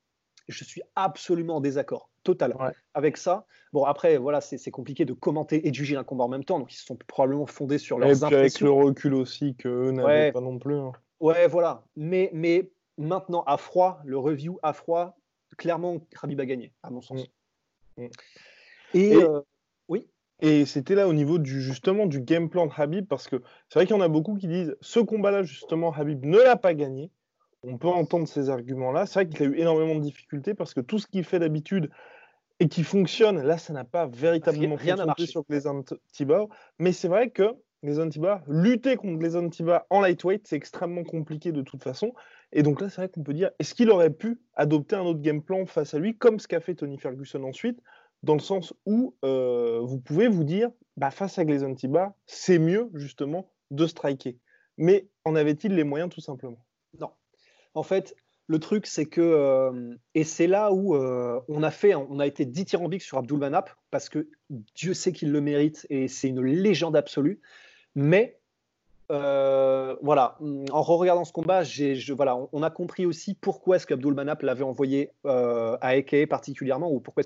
je 0.48 0.64
suis 0.64 0.80
absolument 0.96 1.56
en 1.56 1.60
désaccord 1.60 2.08
total 2.22 2.54
avec 2.94 3.18
ça. 3.18 3.44
Bon, 3.74 3.84
après, 3.84 4.16
voilà, 4.16 4.40
c'est 4.40 4.70
compliqué 4.70 5.04
de 5.04 5.12
commenter 5.12 5.66
et 5.66 5.70
de 5.70 5.76
juger 5.76 5.96
un 5.96 6.04
combat 6.04 6.24
en 6.24 6.28
même 6.28 6.44
temps, 6.44 6.58
donc 6.58 6.72
ils 6.72 6.76
se 6.78 6.86
sont 6.86 6.96
probablement 6.96 7.46
fondés 7.46 7.78
sur 7.78 7.98
leurs 7.98 8.10
et 8.10 8.26
puis 8.26 8.34
avec 8.34 8.60
le 8.60 8.70
recul 8.70 9.12
aussi 9.12 9.54
qu'eux 9.54 9.90
n'avaient 9.90 10.32
pas 10.32 10.40
non 10.40 10.58
plus. 10.58 10.76
Hein. 10.76 10.92
Ouais, 11.20 11.46
voilà. 11.46 11.84
Mais, 11.96 12.30
mais 12.32 12.70
maintenant, 12.98 13.42
à 13.46 13.56
froid, 13.56 14.00
le 14.04 14.18
review 14.18 14.58
à 14.62 14.72
froid, 14.72 15.16
clairement, 15.56 15.98
Khabib 16.20 16.40
a 16.40 16.46
gagné, 16.46 16.72
à 16.82 16.90
mon 16.90 17.02
sens. 17.02 17.26
Mm. 17.96 18.04
Mm. 18.04 18.10
Et, 18.94 19.14
euh, 19.14 19.40
oui. 19.88 20.08
Et 20.40 20.64
c'était 20.64 20.94
là 20.94 21.06
au 21.06 21.12
niveau 21.12 21.38
du 21.38 21.60
justement 21.60 22.06
du 22.06 22.20
game 22.20 22.48
plan 22.48 22.66
de 22.66 22.72
Habib, 22.74 23.06
parce 23.06 23.28
que 23.28 23.42
c'est 23.68 23.78
vrai 23.78 23.86
qu'il 23.86 23.94
y 23.94 23.98
en 23.98 24.02
a 24.02 24.08
beaucoup 24.08 24.36
qui 24.36 24.48
disent 24.48 24.76
ce 24.80 25.00
combat-là, 25.00 25.42
justement, 25.42 25.92
Habib 25.92 26.24
ne 26.24 26.38
l'a 26.38 26.56
pas 26.56 26.74
gagné. 26.74 27.10
On 27.62 27.76
peut 27.76 27.88
entendre 27.88 28.26
ces 28.26 28.48
arguments-là. 28.48 29.04
C'est 29.04 29.22
vrai 29.22 29.28
qu'il 29.28 29.42
a 29.42 29.44
eu 29.50 29.58
énormément 29.58 29.94
de 29.94 30.00
difficultés 30.00 30.54
parce 30.54 30.72
que 30.72 30.80
tout 30.80 30.98
ce 30.98 31.06
qu'il 31.06 31.24
fait 31.24 31.38
d'habitude 31.38 31.90
et 32.58 32.68
qui 32.68 32.84
fonctionne, 32.84 33.42
là, 33.42 33.58
ça 33.58 33.74
n'a 33.74 33.84
pas 33.84 34.06
véritablement 34.06 34.76
rien, 34.76 34.94
rien 34.94 35.04
fonctionné 35.04 35.30
sur 35.30 35.44
les 35.50 35.60
Tibor. 36.12 36.48
Mais 36.78 36.92
c'est 36.92 37.08
vrai 37.08 37.28
que 37.28 37.54
les 37.82 37.99
Antiba, 37.99 38.42
lutter 38.46 38.96
contre 38.96 39.22
les 39.22 39.37
Antiba 39.37 39.87
en 39.90 40.00
lightweight, 40.00 40.46
c'est 40.46 40.56
extrêmement 40.56 41.04
compliqué 41.04 41.52
de 41.52 41.62
toute 41.62 41.82
façon. 41.82 42.12
Et 42.52 42.62
donc 42.62 42.80
là, 42.80 42.88
c'est 42.88 42.96
vrai 43.00 43.08
qu'on 43.08 43.22
peut 43.22 43.32
dire, 43.32 43.50
est-ce 43.58 43.75
qu'il 43.75 43.90
aurait 43.90 44.10
pu 44.10 44.40
adopter 44.54 44.96
un 44.96 45.02
autre 45.02 45.20
game 45.20 45.42
plan 45.42 45.64
face 45.66 45.94
à 45.94 45.99
lui, 45.99 46.16
comme 46.16 46.38
ce 46.38 46.49
qu'a 46.49 46.60
fait 46.60 46.75
Tony 46.75 46.99
Ferguson 46.99 47.42
ensuite, 47.44 47.80
dans 48.22 48.34
le 48.34 48.40
sens 48.40 48.75
où 48.84 49.14
euh, 49.25 49.80
vous 49.82 49.99
pouvez 49.99 50.28
vous 50.28 50.44
dire, 50.44 50.70
bah, 50.96 51.10
face 51.10 51.38
à 51.38 51.44
les 51.44 51.64
Antiba, 51.64 52.14
c'est 52.26 52.58
mieux 52.58 52.90
justement 52.94 53.50
de 53.70 53.87
striker. 53.87 54.38
Mais 54.76 55.08
en 55.25 55.34
avait-il 55.34 55.75
les 55.75 55.84
moyens 55.84 56.10
tout 56.10 56.20
simplement? 56.20 56.64
Non. 56.99 57.10
En 57.75 57.82
fait, 57.82 58.14
le 58.46 58.58
truc, 58.58 58.87
c'est 58.87 59.06
que, 59.06 59.20
euh, 59.20 59.94
et 60.14 60.25
c'est 60.25 60.49
là 60.49 60.72
où 60.72 60.96
euh, 60.96 61.40
on 61.49 61.62
a 61.62 61.70
fait, 61.70 61.94
on 61.94 62.18
a 62.18 62.26
été 62.26 62.44
dithyrambique 62.44 63.02
sur 63.02 63.16
Abdul 63.16 63.38
Manap, 63.38 63.70
parce 63.90 64.08
que 64.08 64.28
Dieu 64.75 64.92
sait 64.92 65.12
qu'il 65.12 65.30
le 65.30 65.40
mérite 65.40 65.87
et 65.88 66.08
c'est 66.08 66.28
une 66.28 66.42
légende 66.42 66.96
absolue. 66.96 67.40
Mais 67.94 68.40
euh, 69.11 69.97
voilà, 70.02 70.38
en 70.70 70.82
regardant 70.82 71.25
ce 71.25 71.32
combat, 71.32 71.64
je, 71.64 72.12
voilà, 72.12 72.38
on, 72.52 72.62
a 72.62 72.70
compris 72.70 73.06
aussi 73.06 73.35
pourquoi 73.35 73.76
est-ce 73.76 73.87
qu'Abdul 73.87 74.14
Manap 74.14 74.42
l'avait 74.42 74.64
envoyé 74.64 75.11
euh, 75.26 75.76
à 75.80 75.97
Eke 75.97 76.28
particulièrement 76.28 76.90
ou 76.90 77.00
pourquoi. 77.00 77.25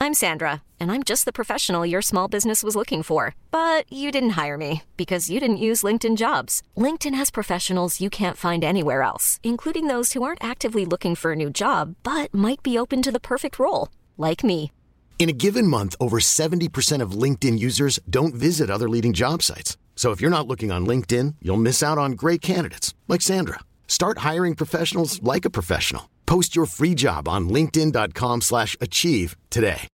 I'm 0.00 0.12
Sandra, 0.12 0.62
and 0.80 0.90
I'm 0.90 1.02
just 1.02 1.24
the 1.24 1.32
professional 1.32 1.86
your 1.86 2.02
small 2.02 2.28
business 2.28 2.62
was 2.62 2.74
looking 2.74 3.02
for, 3.02 3.34
but 3.50 3.90
you 3.90 4.10
didn't 4.10 4.36
hire 4.36 4.58
me 4.58 4.82
because 4.96 5.30
you 5.30 5.40
didn't 5.40 5.58
use 5.58 5.82
LinkedIn 5.82 6.16
Jobs. 6.16 6.62
LinkedIn 6.76 7.14
has 7.14 7.30
professionals 7.30 8.00
you 8.00 8.10
can't 8.10 8.36
find 8.36 8.64
anywhere 8.64 9.02
else, 9.02 9.40
including 9.42 9.88
those 9.88 10.12
who 10.12 10.22
aren't 10.22 10.44
actively 10.44 10.84
looking 10.84 11.14
for 11.14 11.32
a 11.32 11.36
new 11.36 11.50
job 11.50 11.94
but 12.02 12.32
might 12.34 12.62
be 12.62 12.78
open 12.78 13.02
to 13.02 13.12
the 13.12 13.20
perfect 13.20 13.58
role, 13.58 13.88
like 14.18 14.44
me. 14.44 14.70
In 15.18 15.30
a 15.30 15.32
given 15.32 15.66
month, 15.66 15.96
over 15.98 16.18
70% 16.18 17.00
of 17.00 17.12
LinkedIn 17.12 17.58
users 17.58 17.98
don't 18.10 18.34
visit 18.34 18.68
other 18.68 18.90
leading 18.90 19.14
job 19.14 19.42
sites. 19.42 19.78
So 19.96 20.10
if 20.10 20.20
you're 20.20 20.28
not 20.28 20.46
looking 20.46 20.70
on 20.70 20.86
LinkedIn, 20.86 21.36
you'll 21.40 21.56
miss 21.56 21.82
out 21.82 21.96
on 21.96 22.12
great 22.12 22.42
candidates 22.42 22.92
like 23.08 23.22
Sandra. 23.22 23.60
Start 23.88 24.18
hiring 24.18 24.54
professionals 24.54 25.22
like 25.22 25.46
a 25.46 25.50
professional. 25.50 26.10
Post 26.26 26.54
your 26.54 26.66
free 26.66 26.94
job 26.94 27.26
on 27.26 27.48
linkedin.com/achieve 27.48 29.36
today. 29.48 29.88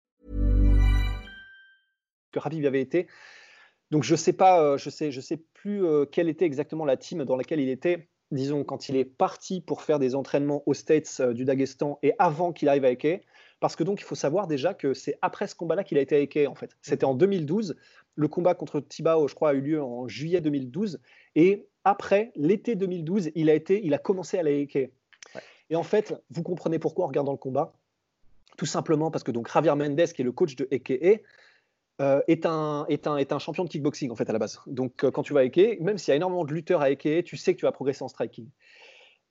Que 2.33 2.41
Habib 2.41 2.65
avait 2.65 2.83
été 2.83 3.09
Donc 3.91 4.05
je 4.05 4.15
sais 4.15 4.35
pas, 4.35 4.77
je 4.77 4.91
sais, 4.91 5.11
je 5.11 5.21
sais 5.21 5.43
plus 5.55 5.83
quelle 6.13 6.29
était 6.29 6.45
exactement 6.45 6.85
la 6.85 6.97
team 6.97 7.25
dans 7.25 7.37
laquelle 7.37 7.61
il 7.61 7.71
était. 7.71 8.09
Disons 8.31 8.63
quand 8.63 8.89
il 8.89 8.97
est 8.97 9.07
parti 9.07 9.63
pour 9.63 9.83
faire 9.83 9.99
des 9.99 10.15
entraînements 10.15 10.63
aux 10.67 10.75
States 10.75 11.23
du 11.33 11.45
Daghestan 11.45 11.99
et 12.03 12.13
avant 12.19 12.53
qu'il 12.53 12.69
arrive 12.69 12.85
à 12.85 12.91
Eke. 12.91 13.25
Parce 13.61 13.75
que 13.75 13.83
donc 13.83 14.01
il 14.01 14.05
faut 14.05 14.15
savoir 14.15 14.47
déjà 14.47 14.75
que 14.75 14.95
c'est 14.95 15.19
après 15.21 15.47
ce 15.47 15.55
combat-là 15.55 15.83
qu'il 15.85 15.99
a 15.99 16.01
été 16.01 16.21
Eke 16.23 16.49
en 16.49 16.55
fait. 16.55 16.77
C'était 16.83 17.05
en 17.05 17.15
2012. 17.15 17.77
Le 18.15 18.29
combat 18.29 18.55
contre 18.55 18.81
Tibao, 18.81 19.29
je 19.29 19.35
crois, 19.35 19.51
a 19.51 19.55
eu 19.55 19.61
lieu 19.61 19.83
en 19.83 20.07
juillet 20.09 20.41
2012. 20.41 21.01
Et 21.35 21.67
après 21.85 22.33
l'été 22.37 22.77
2012, 22.77 23.31
il 23.35 23.51
a 23.51 23.55
été, 23.55 23.85
il 23.85 23.95
a 23.95 23.99
commencé 23.99 24.39
à 24.39 24.43
la 24.43 24.51
Eke. 24.51 24.91
Et 25.71 25.77
en 25.77 25.83
fait, 25.83 26.15
vous 26.31 26.43
comprenez 26.43 26.79
pourquoi 26.79 27.05
en 27.05 27.09
regardant 27.09 27.33
le 27.33 27.39
combat. 27.39 27.75
Tout 28.57 28.67
simplement 28.67 29.11
parce 29.11 29.25
que 29.25 29.31
donc 29.31 29.53
Javier 29.53 29.75
Mendes, 29.75 30.13
qui 30.13 30.23
est 30.23 30.25
le 30.25 30.33
coach 30.33 30.57
de 30.57 30.67
Eke, 30.71 31.23
euh, 32.01 32.21
est, 32.29 32.47
un, 32.47 32.87
est, 32.89 33.09
un, 33.09 33.17
est 33.17 33.33
un 33.33 33.41
champion 33.41 33.65
de 33.65 33.69
kickboxing 33.69 34.11
en 34.11 34.17
fait 34.17 34.29
à 34.31 34.33
la 34.33 34.39
base. 34.39 34.61
Donc 34.67 35.05
euh, 35.05 35.11
quand 35.11 35.25
tu 35.25 35.33
vas 35.33 35.41
à 35.41 35.45
Eke, 35.45 35.81
même 35.81 35.99
s'il 35.99 36.11
y 36.11 36.13
a 36.13 36.17
énormément 36.17 36.45
de 36.45 36.53
lutteurs 36.53 36.81
à 36.81 36.91
Eke, 36.91 37.25
tu 37.25 37.37
sais 37.37 37.55
que 37.55 37.59
tu 37.59 37.67
vas 37.67 37.73
progresser 37.73 38.05
en 38.05 38.09
striking. 38.09 38.49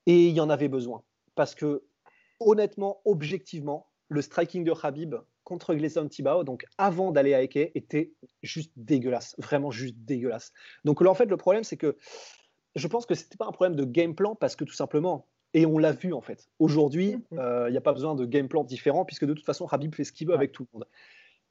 Et 0.05 0.27
il 0.27 0.34
y 0.34 0.41
en 0.41 0.50
avait 0.50 0.67
besoin. 0.67 1.03
Parce 1.36 1.55
que 1.55 1.84
honnêtement, 2.39 3.01
objectivement, 3.05 3.88
le 4.10 4.22
striking 4.22 4.64
de 4.64 4.74
Khabib 4.74 5.16
contre 5.44 5.74
Gleison 5.76 6.08
Tibao, 6.08 6.44
donc 6.44 6.66
avant 6.78 7.12
d'aller 7.12 7.34
à 7.34 7.42
Eke, 7.42 7.72
était 7.76 8.12
juste 8.42 8.72
dégueulasse, 8.76 9.36
vraiment 9.38 9.72
juste 9.72 9.96
dégueulasse. 10.00 10.52
Donc 10.86 11.02
là, 11.02 11.10
en 11.10 11.14
fait, 11.14 11.26
le 11.26 11.38
problème, 11.38 11.64
c'est 11.64 11.78
que 11.78 11.98
je 12.76 12.88
pense 12.88 13.06
que 13.06 13.16
ce 13.16 13.24
n'était 13.24 13.38
pas 13.38 13.48
un 13.48 13.52
problème 13.52 13.76
de 13.76 13.86
game 13.86 14.16
plan 14.16 14.36
parce 14.36 14.56
que 14.56 14.64
tout 14.64 14.74
simplement, 14.74 15.28
et 15.54 15.66
on 15.66 15.78
l'a 15.78 15.94
vu 15.94 16.14
en 16.14 16.22
fait, 16.22 16.50
aujourd'hui, 16.60 17.16
euh, 17.34 17.66
il 17.70 17.72
n'y 17.72 17.78
a 17.78 17.82
pas 17.82 17.94
besoin 17.94 18.16
de 18.16 18.26
game 18.26 18.48
plan 18.48 18.64
différent 18.64 19.06
puisque 19.06 19.26
de 19.26 19.34
toute 19.34 19.46
façon, 19.46 19.66
Khabib 19.68 19.96
fait 19.96 20.04
ce 20.04 20.12
qu'il 20.12 20.28
veut 20.28 20.36
avec 20.36 20.52
tout 20.52 20.68
le 20.72 20.80
monde. 20.80 20.88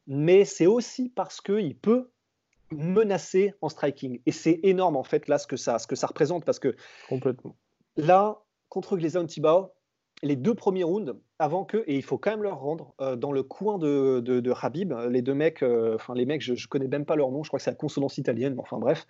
Mais 0.07 0.45
c'est 0.45 0.67
aussi 0.67 1.09
parce 1.09 1.41
qu'il 1.41 1.77
peut 1.77 2.11
menacer 2.71 3.55
en 3.61 3.69
striking. 3.69 4.21
Et 4.27 4.33
c'est 4.33 4.61
énorme 4.63 4.97
en 4.97 5.05
fait 5.05 5.29
là 5.29 5.39
ce 5.39 5.47
que 5.47 5.57
ça, 5.57 5.79
ce 5.79 5.87
que 5.87 5.97
ça 5.97 6.07
représente 6.07 6.45
parce 6.45 6.59
que 6.59 6.77
complètement. 7.09 7.57
Là, 7.97 8.43
contre 8.69 8.97
Gleison 8.97 9.25
Tibao, 9.27 9.73
les 10.23 10.37
deux 10.37 10.55
premiers 10.55 10.85
rounds, 10.85 11.15
avant 11.39 11.65
que, 11.65 11.79
et 11.87 11.97
il 11.97 12.03
faut 12.03 12.19
quand 12.19 12.31
même 12.31 12.43
leur 12.43 12.61
rendre, 12.61 12.95
euh, 13.01 13.17
dans 13.17 13.33
le 13.33 13.43
coin 13.43 13.79
de, 13.79 14.21
de, 14.21 14.53
Habib, 14.61 14.95
les 15.11 15.23
deux 15.23 15.35
mecs, 15.35 15.63
euh, 15.63 15.95
enfin 15.97 16.15
les 16.15 16.25
mecs, 16.25 16.43
je, 16.43 16.53
ne 16.53 16.67
connais 16.69 16.89
même 16.89 17.05
pas 17.05 17.17
leur 17.17 17.31
nom, 17.31 17.43
je 17.43 17.51
crois 17.51 17.59
que 17.59 17.65
c'est 17.65 17.71
la 17.71 17.77
consonance 17.77 18.19
italienne, 18.19 18.55
mais 18.55 18.63
enfin 18.63 18.79
bref, 18.79 19.07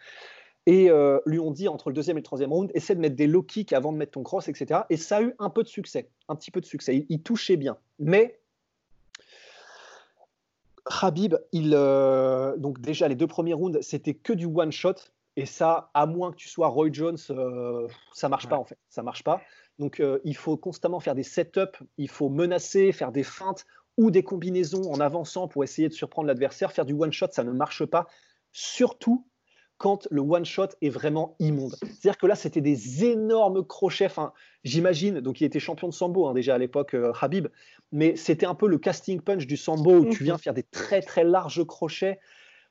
et 0.67 0.91
euh, 0.91 1.21
lui 1.27 1.39
ont 1.39 1.53
dit 1.53 1.69
entre 1.69 1.91
le 1.91 1.95
deuxième 1.95 2.17
et 2.17 2.21
le 2.21 2.25
troisième 2.25 2.53
round, 2.53 2.71
essaie 2.75 2.97
de 2.97 3.01
mettre 3.01 3.15
des 3.15 3.29
low 3.29 3.43
kicks 3.43 3.73
avant 3.73 3.93
de 3.93 3.99
mettre 3.99 4.13
ton 4.13 4.25
cross, 4.25 4.49
etc. 4.49 4.81
Et 4.91 4.97
ça 4.97 5.19
a 5.19 5.23
eu 5.23 5.35
un 5.39 5.51
peu 5.51 5.63
de 5.63 5.69
succès, 5.69 6.11
un 6.29 6.35
petit 6.35 6.51
peu 6.51 6.61
de 6.61 6.67
succès. 6.67 7.07
Il, 7.09 7.23
touchait 7.23 7.57
bien, 7.57 7.77
mais 8.01 8.41
Habib, 11.03 11.37
il, 11.53 11.71
donc 11.71 12.81
déjà 12.81 13.07
les 13.07 13.15
deux 13.15 13.29
premiers 13.29 13.55
rounds, 13.55 13.81
c'était 13.81 14.15
que 14.15 14.33
du 14.33 14.47
one 14.47 14.73
shot. 14.73 14.95
Et 15.39 15.45
ça, 15.45 15.91
à 15.93 16.07
moins 16.07 16.31
que 16.31 16.37
tu 16.37 16.49
sois 16.49 16.69
Roy 16.69 16.89
Jones, 16.91 17.19
ça 17.19 18.29
marche 18.31 18.49
pas 18.49 18.57
en 18.57 18.65
fait. 18.65 18.79
Ça 18.89 19.03
marche 19.03 19.23
pas. 19.23 19.43
Donc 19.79 20.01
euh, 20.01 20.19
il 20.25 20.37
faut 20.37 20.57
constamment 20.57 21.01
faire 21.01 21.15
des 21.15 21.23
setups, 21.23 21.79
il 21.99 22.09
faut 22.09 22.29
menacer, 22.29 22.93
faire 22.93 23.13
des 23.13 23.23
feintes 23.23 23.67
ou 23.97 24.11
des 24.11 24.23
combinaisons 24.23 24.91
en 24.91 25.01
avançant 25.01 25.49
pour 25.49 25.65
essayer 25.65 25.89
de 25.89 25.93
surprendre 25.93 26.29
l'adversaire. 26.29 26.73
Faire 26.73 26.87
du 26.87 26.95
one-shot, 26.95 27.29
ça 27.33 27.45
ne 27.45 27.53
marche 27.53 27.85
pas, 27.85 28.07
surtout 28.53 29.27
quand 29.79 30.09
le 30.11 30.23
one-shot 30.23 30.69
est 30.81 30.89
vraiment 30.89 31.37
immonde. 31.39 31.77
C'est-à-dire 31.83 32.17
que 32.17 32.27
là, 32.27 32.35
c'était 32.35 32.63
des 32.63 33.05
énormes 33.05 33.67
crochets. 33.67 34.07
Enfin, 34.07 34.33
j'imagine, 34.65 35.21
donc 35.21 35.41
il 35.41 35.45
était 35.45 35.61
champion 35.61 35.89
de 35.89 35.93
sambo 35.93 36.27
hein, 36.27 36.35
déjà 36.35 36.55
à 36.55 36.59
l'époque, 36.59 36.95
euh, 36.95 37.13
Habib, 37.21 37.49
mais 37.93 38.17
c'était 38.17 38.47
un 38.47 38.55
peu 38.55 38.69
le 38.69 38.79
casting 38.79 39.21
punch 39.21 39.47
du 39.47 39.57
sambo 39.57 39.99
où 39.99 40.11
tu 40.11 40.25
viens 40.25 40.39
faire 40.39 40.55
des 40.55 40.63
très 40.63 41.03
très 41.03 41.25
larges 41.25 41.65
crochets 41.65 42.19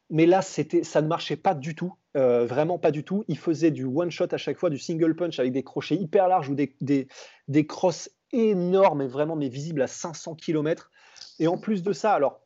mais 0.10 0.26
là, 0.26 0.42
ça 0.42 1.02
ne 1.02 1.08
marchait 1.08 1.36
pas 1.36 1.56
du 1.56 1.76
tout, 1.76 1.94
euh, 2.16 2.46
vraiment 2.46 2.78
pas 2.78 2.92
du 2.92 3.04
tout. 3.04 3.24
Il 3.28 3.38
faisait 3.38 3.72
du 3.72 3.86
one 3.86 4.12
shot 4.12 4.28
à 4.32 4.38
chaque 4.38 4.58
fois, 4.58 4.70
du 4.70 4.78
single 4.78 5.16
punch 5.16 5.40
avec 5.40 5.52
des 5.52 5.64
crochets 5.64 5.96
hyper 5.96 6.28
larges 6.28 6.50
ou 6.50 6.56
des, 6.56 6.76
des, 6.82 7.08
des 7.48 7.66
crosses 7.66 8.10
énormes 8.32 9.02
et 9.02 9.08
vraiment 9.08 9.36
mais 9.36 9.50
visibles 9.50 9.82
à 9.82 9.88
500 9.88 10.36
km. 10.36 10.92
Et 11.40 11.48
en 11.48 11.58
plus 11.58 11.84
de 11.84 11.94
ça, 11.94 12.14
alors 12.14 12.42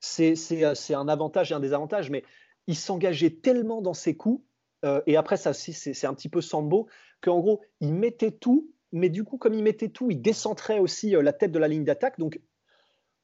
c'est 0.00 0.94
un 0.94 1.08
avantage 1.08 1.52
et 1.52 1.54
un 1.54 1.60
désavantage, 1.60 2.10
mais 2.10 2.24
il 2.66 2.76
s'engageait 2.76 3.30
tellement 3.30 3.82
dans 3.82 3.94
ses 3.94 4.16
coups, 4.16 4.44
euh, 4.84 5.00
et 5.06 5.16
après 5.16 5.36
ça 5.36 5.52
c'est, 5.52 5.72
c'est 5.72 6.06
un 6.06 6.14
petit 6.14 6.28
peu 6.28 6.40
sambo, 6.40 6.88
qu'en 7.20 7.38
gros 7.38 7.60
il 7.80 7.94
mettait 7.94 8.32
tout, 8.32 8.72
mais 8.90 9.08
du 9.08 9.22
coup 9.22 9.38
comme 9.38 9.54
il 9.54 9.62
mettait 9.62 9.90
tout, 9.90 10.10
il 10.10 10.20
décentrait 10.20 10.80
aussi 10.80 11.14
euh, 11.14 11.22
la 11.22 11.32
tête 11.32 11.52
de 11.52 11.58
la 11.58 11.68
ligne 11.68 11.84
d'attaque, 11.84 12.18
donc 12.18 12.40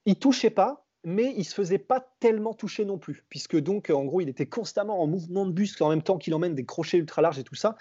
il 0.06 0.16
touchait 0.16 0.50
pas, 0.50 0.86
mais 1.04 1.34
il 1.36 1.44
se 1.44 1.54
faisait 1.54 1.78
pas 1.78 2.00
tellement 2.20 2.54
toucher 2.54 2.84
non 2.84 2.98
plus, 2.98 3.24
puisque 3.28 3.56
donc 3.58 3.90
en 3.90 4.04
gros 4.04 4.20
il 4.20 4.28
était 4.28 4.48
constamment 4.48 5.00
en 5.00 5.06
mouvement 5.06 5.46
de 5.46 5.52
bus 5.52 5.80
en 5.80 5.90
même 5.90 6.02
temps 6.02 6.18
qu'il 6.18 6.34
emmène 6.34 6.54
des 6.54 6.64
crochets 6.64 6.98
ultra 6.98 7.22
larges 7.22 7.38
et 7.38 7.44
tout 7.44 7.54
ça. 7.54 7.76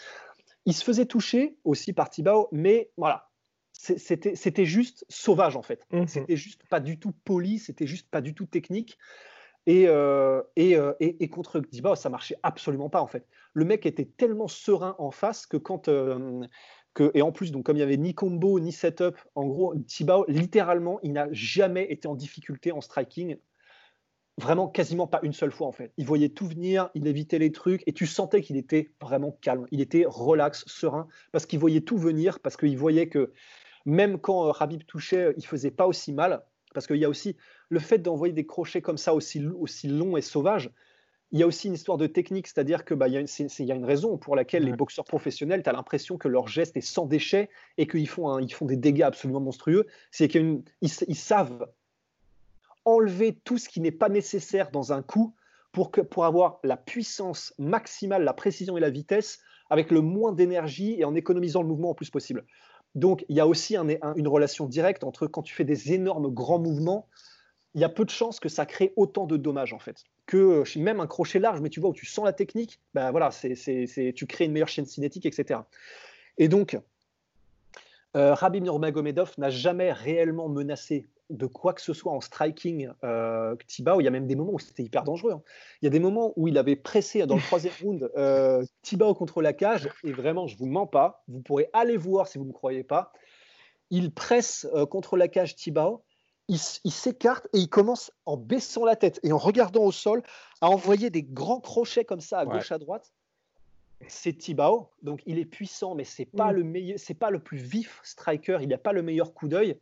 Il 0.66 0.74
se 0.74 0.84
faisait 0.84 1.06
toucher 1.06 1.58
aussi 1.64 1.94
par 1.94 2.10
Tibao, 2.10 2.50
mais 2.52 2.92
voilà, 2.98 3.30
c'était 3.74 4.66
juste 4.66 5.06
sauvage 5.10 5.56
en 5.56 5.62
fait. 5.62 5.86
Mhm. 5.92 6.08
C'était 6.08 6.36
juste 6.36 6.62
pas 6.70 6.80
du 6.80 7.00
tout 7.00 7.14
poli, 7.24 7.60
c'était 7.60 7.88
juste 7.88 8.10
pas 8.10 8.22
du 8.22 8.34
tout 8.34 8.46
technique. 8.46 8.98
Et, 9.66 9.88
euh, 9.88 10.42
euh, 10.58 10.94
et, 11.02 11.24
et, 11.24 11.28
contre 11.28 11.60
Tibao, 11.60 11.96
ça 11.96 12.10
marchait 12.10 12.38
absolument 12.42 12.90
pas 12.90 13.02
en 13.02 13.08
fait. 13.08 13.28
Le 13.52 13.66
mec 13.66 13.86
était 13.86 14.06
tellement 14.06 14.48
serein 14.48 14.96
en 14.98 15.12
face 15.12 15.46
que 15.46 15.58
quand, 15.58 15.90
euh, 15.90 16.42
et 17.14 17.22
en 17.22 17.32
plus, 17.32 17.52
donc, 17.52 17.66
comme 17.66 17.76
il 17.76 17.80
n'y 17.80 17.84
avait 17.84 17.98
ni 17.98 18.14
combo 18.14 18.60
ni 18.60 18.72
setup, 18.72 19.18
en 19.36 19.46
gros, 19.46 19.76
Tibao, 19.76 20.26
littéralement, 20.28 21.00
il 21.04 21.14
n'a 21.14 21.28
jamais 21.32 21.92
été 21.92 22.08
en 22.08 22.16
difficulté 22.16 22.72
en 22.72 22.82
striking. 22.82 23.38
Vraiment, 24.40 24.68
quasiment 24.68 25.08
pas 25.08 25.20
une 25.24 25.34
seule 25.34 25.52
fois 25.52 25.66
en 25.66 25.72
fait. 25.72 25.94
Il 25.98 26.06
voyait 26.06 26.30
tout 26.30 26.48
venir, 26.48 26.92
il 26.94 27.08
évitait 27.08 27.40
les 27.40 27.52
trucs, 27.52 27.82
et 27.88 27.94
tu 27.94 28.06
sentais 28.06 28.42
qu'il 28.42 28.56
était 28.56 28.92
vraiment 29.02 29.32
calme. 29.42 29.66
Il 29.72 29.82
était 29.82 30.06
relax, 30.08 30.64
serein, 30.68 31.08
parce 31.32 31.48
qu'il 31.48 31.60
voyait 31.60 31.82
tout 31.82 31.98
venir, 31.98 32.40
parce 32.40 32.56
qu'il 32.56 32.78
voyait 32.78 33.10
que 33.10 33.34
même 33.86 34.20
quand 34.20 34.52
Rabib 34.52 34.84
touchait, 34.84 35.34
il 35.38 35.46
faisait 35.46 35.72
pas 35.72 35.88
aussi 35.88 36.14
mal. 36.14 36.44
Parce 36.74 36.86
qu'il 36.86 36.98
y 36.98 37.06
a 37.06 37.10
aussi 37.10 37.36
le 37.70 37.80
fait 37.80 37.98
d'envoyer 37.98 38.34
des 38.34 38.46
crochets 38.46 38.82
comme 38.82 38.98
ça 38.98 39.16
aussi, 39.16 39.44
aussi 39.48 39.88
longs 39.88 40.18
et 40.18 40.22
sauvages, 40.22 40.70
il 41.32 41.40
y 41.40 41.44
a 41.44 41.48
aussi 41.48 41.68
une 41.68 41.74
histoire 41.74 41.98
de 41.98 42.08
technique, 42.08 42.48
c'est-à-dire 42.48 42.86
que 42.86 42.94
bah, 42.94 43.08
il, 43.08 43.14
y 43.14 43.18
a 43.18 43.76
une, 43.76 43.86
raison 43.86 44.18
pour 44.18 44.36
laquelle 44.36 44.64
les 44.64 44.72
boxeurs 44.72 45.04
professionnels, 45.04 45.62
tu 45.62 45.70
as 45.70 45.74
l'impression 45.74 46.18
que 46.18 46.30
leur 46.30 46.48
geste 46.48 46.78
est 46.78 46.82
sans 46.82 47.06
déchets 47.06 47.50
et 47.78 47.86
qu'ils 47.86 48.08
font, 48.08 48.40
ils 48.40 48.54
font 48.54 48.66
des 48.66 48.78
dégâts 48.78 49.02
absolument 49.02 49.42
monstrueux. 49.42 49.88
C'est 50.12 50.30
qu'ils 50.30 50.64
ils 50.82 51.16
savent 51.16 51.68
enlever 52.86 53.38
tout 53.44 53.58
ce 53.58 53.68
qui 53.68 53.82
n'est 53.82 53.92
pas 53.92 54.08
nécessaire 54.08 54.72
dans 54.72 54.94
un 54.94 55.02
coup 55.02 55.36
pour, 55.74 55.92
que, 55.92 56.00
pour 56.00 56.24
avoir 56.24 56.60
la 56.64 56.78
puissance 56.78 57.54
maximale, 57.58 58.24
la 58.24 58.34
précision 58.34 58.78
et 58.78 58.80
la 58.80 58.90
vitesse 58.90 59.40
avec 59.70 59.92
le 59.92 60.00
moins 60.00 60.32
d'énergie 60.32 60.96
et 60.98 61.04
en 61.04 61.14
économisant 61.14 61.62
le 61.62 61.68
mouvement 61.68 61.90
au 61.90 61.94
plus 61.94 62.10
possible. 62.10 62.46
Donc 62.96 63.26
il 63.28 63.36
y 63.36 63.42
a 63.42 63.48
aussi 63.48 63.76
une 63.76 64.28
relation 64.28 64.66
directe 64.66 65.04
entre 65.04 65.28
quand 65.28 65.42
tu 65.42 65.54
fais 65.54 65.66
des 65.66 65.92
énormes 65.92 66.34
grands 66.34 66.60
mouvements, 66.60 67.10
il 67.76 67.82
y 67.82 67.84
a 67.84 67.90
peu 67.90 68.06
de 68.06 68.10
chances 68.10 68.40
que 68.40 68.48
ça 68.48 68.66
crée 68.66 68.94
autant 68.96 69.28
de 69.28 69.36
dommages 69.36 69.74
en 69.74 69.80
fait 69.80 70.06
que 70.28 70.38
euh, 70.38 70.80
même 70.80 71.00
un 71.00 71.08
crochet 71.08 71.40
large, 71.40 71.60
mais 71.62 71.70
tu 71.70 71.80
vois 71.80 71.90
où 71.90 71.94
tu 71.94 72.06
sens 72.06 72.26
la 72.26 72.34
technique, 72.34 72.80
ben 72.94 73.10
voilà, 73.10 73.32
c'est, 73.32 73.56
tu 74.16 74.28
crées 74.28 74.46
une 74.46 74.52
meilleure 74.52 74.68
chaîne 74.68 74.86
cinétique, 74.86 75.26
etc. 75.26 75.62
Et 76.38 76.48
donc, 76.48 76.78
euh, 78.16 78.36
Nurmagomedov 78.54 79.34
n'a 79.40 79.50
jamais 79.50 79.92
réellement 79.92 80.50
menacé 80.50 81.08
de 81.30 81.46
quoi 81.46 81.74
que 81.74 81.82
ce 81.82 81.94
soit 81.94 82.12
en 82.12 82.22
striking 82.22 82.90
euh, 83.04 83.56
Tibao. 83.68 84.00
Il 84.00 84.06
y 84.06 84.08
a 84.08 84.12
même 84.12 84.28
des 84.28 84.36
moments 84.36 84.54
où 84.54 84.60
c'était 84.60 84.84
hyper 84.84 85.04
dangereux. 85.04 85.34
Hein. 85.34 85.42
Il 85.82 85.86
y 85.86 85.88
a 85.88 85.92
des 85.92 86.00
moments 86.00 86.34
où 86.36 86.48
il 86.48 86.58
avait 86.58 86.76
pressé 86.76 87.26
dans 87.26 87.36
le 87.36 87.42
troisième 87.42 87.74
round 87.82 88.12
euh, 88.18 88.64
Tibao 88.82 89.14
contre 89.14 89.42
la 89.42 89.54
cage, 89.54 89.90
et 90.04 90.12
vraiment, 90.12 90.48
je 90.48 90.58
vous 90.58 90.68
mens 90.68 90.88
pas, 90.88 91.24
vous 91.28 91.42
pourrez 91.42 91.70
aller 91.74 91.98
voir 91.98 92.28
si 92.28 92.38
vous 92.38 92.46
ne 92.46 92.50
me 92.50 92.54
croyez 92.54 92.84
pas. 92.84 93.12
Il 93.90 94.12
presse 94.12 94.68
euh, 94.74 94.86
contre 94.86 95.18
la 95.18 95.28
cage 95.28 95.56
Tibao, 95.56 96.04
il, 96.48 96.58
s'écarte 96.58 97.48
et 97.54 97.60
il 97.60 97.70
commence 97.70 98.12
en 98.26 98.38
baissant 98.38 98.86
la 98.86 98.96
tête 98.96 99.20
et 99.24 99.32
en 99.34 99.38
regardant 99.38 99.84
au 99.84 99.92
sol 99.92 100.24
à 100.62 100.70
envoyer 100.70 101.10
des 101.10 101.24
grands 101.24 101.60
crochets 101.60 102.06
comme 102.06 102.22
ça 102.22 102.40
à 102.40 102.46
gauche 102.46 102.72
à 102.72 102.78
droite. 102.78 103.12
C'est 104.08 104.34
Tibao, 104.34 104.92
donc 105.02 105.22
il 105.26 105.40
est 105.40 105.46
puissant, 105.46 105.96
mais 105.96 106.04
c'est 106.04 106.26
pas 106.26 106.52
mm. 106.52 106.56
le 106.56 106.64
meilleur, 106.64 107.00
c'est 107.00 107.16
pas 107.16 107.32
le 107.32 107.40
plus 107.40 107.58
vif 107.58 108.00
striker. 108.04 108.60
Il 108.62 108.70
n'a 108.70 108.78
pas 108.78 108.94
le 108.94 109.02
meilleur 109.02 109.34
coup 109.34 109.48
d'œil, 109.48 109.80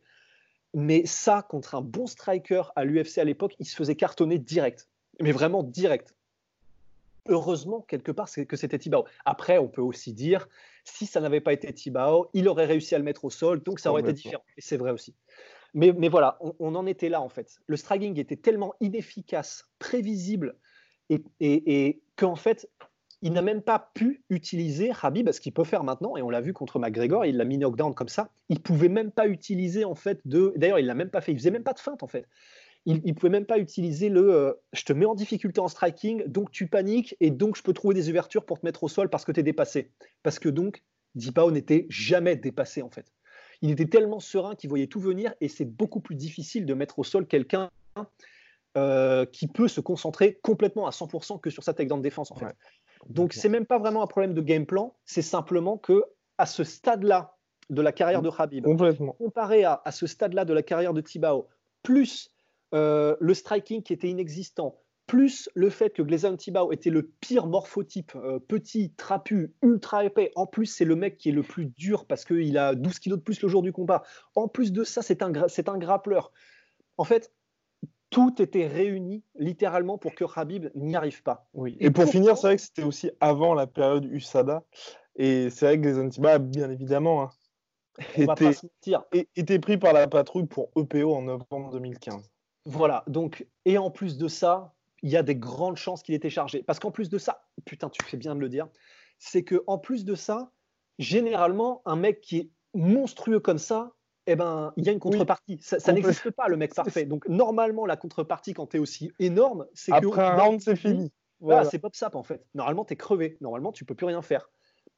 mais 0.74 1.04
ça 1.06 1.46
contre 1.48 1.74
un 1.74 1.82
bon 1.82 2.06
striker 2.06 2.62
à 2.76 2.84
l'UFC 2.84 3.18
à 3.18 3.24
l'époque, 3.24 3.54
il 3.58 3.66
se 3.66 3.76
faisait 3.76 3.94
cartonner 3.94 4.38
direct, 4.38 4.88
mais 5.20 5.32
vraiment 5.32 5.62
direct. 5.62 6.14
Heureusement, 7.28 7.82
quelque 7.82 8.12
part, 8.12 8.28
c'est 8.28 8.46
que 8.46 8.56
c'était 8.56 8.78
Tibao. 8.78 9.04
Après, 9.24 9.58
on 9.58 9.68
peut 9.68 9.82
aussi 9.82 10.12
dire, 10.12 10.48
si 10.84 11.06
ça 11.06 11.20
n'avait 11.20 11.40
pas 11.40 11.52
été 11.52 11.72
Tibao, 11.72 12.30
il 12.34 12.48
aurait 12.48 12.66
réussi 12.66 12.94
à 12.94 12.98
le 12.98 13.04
mettre 13.04 13.24
au 13.24 13.30
sol, 13.30 13.62
donc 13.62 13.80
ça 13.80 13.90
aurait 13.90 14.02
été 14.02 14.12
différent. 14.12 14.44
Et 14.56 14.60
c'est 14.60 14.76
vrai 14.76 14.92
aussi. 14.92 15.14
Mais, 15.76 16.08
voilà, 16.08 16.38
on, 16.58 16.74
en 16.74 16.86
était 16.86 17.10
là 17.10 17.20
en 17.20 17.28
fait. 17.28 17.58
Le 17.66 17.76
striking 17.76 18.18
était 18.18 18.36
tellement 18.36 18.72
inefficace, 18.80 19.68
prévisible, 19.78 20.56
et, 21.10 21.22
et, 21.38 22.00
qu'en 22.16 22.34
fait, 22.34 22.66
il 23.20 23.34
n'a 23.34 23.42
même 23.42 23.60
pas 23.60 23.90
pu 23.92 24.24
utiliser 24.30 24.90
Habib, 25.02 25.30
ce 25.30 25.38
qu'il 25.38 25.52
peut 25.52 25.64
faire 25.64 25.84
maintenant, 25.84 26.16
et 26.16 26.22
on 26.22 26.30
l'a 26.30 26.40
vu 26.40 26.54
contre 26.54 26.78
McGregor, 26.78 27.26
il 27.26 27.36
l'a 27.36 27.44
mis 27.44 27.58
knockdown 27.58 27.94
comme 27.94 28.08
ça. 28.08 28.30
Il 28.48 28.62
pouvait 28.62 28.88
même 28.88 29.10
pas 29.10 29.28
utiliser 29.28 29.84
en 29.84 29.94
fait 29.94 30.18
de. 30.24 30.54
D'ailleurs, 30.56 30.78
il 30.78 30.86
l'a 30.86 30.94
même 30.94 31.10
pas 31.10 31.20
fait. 31.20 31.32
Il 31.32 31.38
faisait 31.38 31.50
même 31.50 31.62
pas 31.62 31.74
de 31.74 31.78
feinte 31.78 32.02
en 32.02 32.08
fait. 32.08 32.26
il 32.86 33.02
ne 33.04 33.12
pouvait 33.12 33.28
même 33.28 33.44
pas 33.44 33.58
utiliser 33.58 34.08
le 34.08 34.32
euh, 34.32 34.54
je 34.72 34.84
te 34.84 34.94
mets 34.94 35.04
en 35.04 35.14
difficulté 35.14 35.60
en 35.60 35.68
striking, 35.68 36.24
donc 36.26 36.50
tu 36.52 36.68
paniques 36.68 37.14
et 37.20 37.30
donc 37.30 37.54
je 37.54 37.62
peux 37.62 37.74
trouver 37.74 37.94
des 37.94 38.08
ouvertures 38.08 38.46
pour 38.46 38.58
te 38.60 38.64
mettre 38.64 38.82
au 38.82 38.88
sol 38.88 39.10
parce 39.10 39.26
que 39.26 39.32
tu 39.32 39.40
es 39.40 39.42
dépassé. 39.42 39.90
Parce 40.22 40.38
que 40.38 40.48
donc, 40.48 40.82
Dipao 41.14 41.50
n'était 41.50 41.86
jamais 41.90 42.36
dépassé 42.36 42.80
en 42.80 42.88
fait. 42.88 43.12
Il 43.62 43.70
était 43.70 43.86
tellement 43.86 44.20
serein 44.20 44.54
qu'il 44.54 44.68
voyait 44.68 44.86
tout 44.86 45.00
venir 45.00 45.34
et 45.40 45.48
c'est 45.48 45.64
beaucoup 45.64 46.00
plus 46.00 46.14
difficile 46.14 46.66
de 46.66 46.74
mettre 46.74 46.98
au 46.98 47.04
sol 47.04 47.26
quelqu'un 47.26 47.70
euh, 48.76 49.24
qui 49.24 49.48
peut 49.48 49.68
se 49.68 49.80
concentrer 49.80 50.38
complètement 50.42 50.86
à 50.86 50.90
100% 50.90 51.40
que 51.40 51.50
sur 51.50 51.62
sa 51.62 51.72
takedown 51.72 52.02
défense 52.02 52.30
en 52.30 52.36
fait. 52.36 52.54
Donc 53.08 53.32
c'est 53.32 53.48
même 53.48 53.66
pas 53.66 53.78
vraiment 53.78 54.02
un 54.02 54.06
problème 54.06 54.34
de 54.34 54.40
game 54.40 54.66
plan, 54.66 54.94
c'est 55.04 55.22
simplement 55.22 55.78
que 55.78 56.04
à 56.38 56.46
ce 56.46 56.64
stade-là 56.64 57.36
de 57.70 57.82
la 57.82 57.92
carrière 57.92 58.22
de 58.22 58.30
Khabib, 58.30 58.66
comparé 59.18 59.64
à, 59.64 59.80
ce 59.90 60.06
stade-là 60.06 60.44
de 60.44 60.52
la 60.52 60.62
carrière 60.62 60.92
de 60.92 61.00
Tibao, 61.00 61.48
plus 61.82 62.30
euh, 62.74 63.16
le 63.20 63.34
striking 63.34 63.82
qui 63.82 63.92
était 63.92 64.08
inexistant, 64.08 64.76
plus 65.06 65.48
le 65.54 65.70
fait 65.70 65.90
que 65.90 66.02
Glazan 66.02 66.36
Tibao 66.36 66.72
était 66.72 66.90
le 66.90 67.02
pire 67.20 67.46
morphotype, 67.46 68.12
euh, 68.16 68.38
petit, 68.38 68.92
trapu, 68.96 69.54
ultra 69.62 70.04
épais. 70.04 70.32
En 70.34 70.46
plus, 70.46 70.66
c'est 70.66 70.84
le 70.84 70.96
mec 70.96 71.16
qui 71.16 71.28
est 71.28 71.32
le 71.32 71.42
plus 71.42 71.66
dur 71.66 72.06
parce 72.06 72.24
qu'il 72.24 72.58
a 72.58 72.74
12 72.74 72.98
kilos 72.98 73.18
de 73.18 73.24
plus 73.24 73.40
le 73.42 73.48
jour 73.48 73.62
du 73.62 73.72
combat. 73.72 74.02
En 74.34 74.48
plus 74.48 74.72
de 74.72 74.84
ça, 74.84 75.02
c'est 75.02 75.22
un, 75.22 75.32
c'est 75.48 75.68
un 75.68 75.78
grappleur. 75.78 76.32
En 76.98 77.04
fait, 77.04 77.32
tout 78.10 78.40
était 78.40 78.66
réuni 78.66 79.22
littéralement 79.36 79.98
pour 79.98 80.14
que 80.14 80.24
Khabib 80.24 80.68
n'y 80.74 80.96
arrive 80.96 81.22
pas. 81.22 81.48
Oui. 81.54 81.76
Et, 81.80 81.90
pour, 81.90 82.04
finir, 82.04 82.36
c'est 82.36 82.46
vrai 82.46 82.56
que 82.56 82.62
c'était 82.62 82.84
aussi 82.84 83.10
avant 83.20 83.54
la 83.54 83.66
période 83.66 84.04
USADA. 84.04 84.64
Et 85.16 85.50
c'est 85.50 85.66
vrai 85.66 85.80
que 85.80 85.86
les 85.86 85.98
Antiba, 85.98 86.38
bien 86.38 86.70
évidemment, 86.70 87.22
hein, 87.22 87.30
était, 89.36 89.58
pris 89.58 89.78
par 89.78 89.92
la 89.92 90.06
patrouille 90.06 90.46
pour 90.46 90.70
EPO 90.76 91.14
en 91.14 91.22
novembre 91.22 91.70
2015. 91.72 92.30
Voilà, 92.66 93.04
donc, 93.06 93.46
et 93.64 93.78
en 93.78 93.90
plus 93.90 94.18
de 94.18 94.28
ça, 94.28 94.74
il 95.06 95.12
y 95.12 95.16
a 95.16 95.22
des 95.22 95.36
grandes 95.36 95.76
chances 95.76 96.02
qu'il 96.02 96.16
était 96.16 96.30
chargé. 96.30 96.64
Parce 96.64 96.80
qu'en 96.80 96.90
plus 96.90 97.08
de 97.08 97.16
ça, 97.16 97.46
putain, 97.64 97.88
tu 97.88 98.04
fais 98.04 98.16
bien 98.16 98.34
de 98.34 98.40
le 98.40 98.48
dire, 98.48 98.66
c'est 99.20 99.44
que 99.44 99.62
en 99.68 99.78
plus 99.78 100.04
de 100.04 100.16
ça, 100.16 100.50
généralement, 100.98 101.80
un 101.84 101.94
mec 101.94 102.20
qui 102.20 102.38
est 102.38 102.50
monstrueux 102.74 103.38
comme 103.38 103.58
ça, 103.58 103.92
eh 104.26 104.34
ben, 104.34 104.72
il 104.76 104.84
y 104.84 104.88
a 104.88 104.92
une 104.92 104.98
contrepartie. 104.98 105.58
ça, 105.60 105.92
n'existe 105.92 106.32
pas, 106.32 106.48
le 106.48 106.56
mec 106.56 106.74
parfait. 106.74 107.04
Donc, 107.04 107.28
normalement, 107.28 107.86
la 107.86 107.96
contrepartie, 107.96 108.52
quand 108.52 108.66
tu 108.66 108.78
es 108.78 108.80
aussi 108.80 109.12
énorme, 109.20 109.66
c'est 109.74 109.92
que. 109.92 110.08
Après 110.08 110.22
un 110.22 110.34
round, 110.34 110.60
c'est 110.60 110.74
fini. 110.74 111.12
Voilà, 111.38 111.64
c'est 111.64 111.78
pop 111.78 111.94
sap 111.94 112.16
en 112.16 112.24
fait. 112.24 112.44
Normalement, 112.54 112.84
tu 112.84 112.94
es 112.94 112.96
crevé. 112.96 113.36
Normalement, 113.40 113.70
tu 113.70 113.84
peux 113.84 113.94
plus 113.94 114.06
rien 114.06 114.22
faire. 114.22 114.50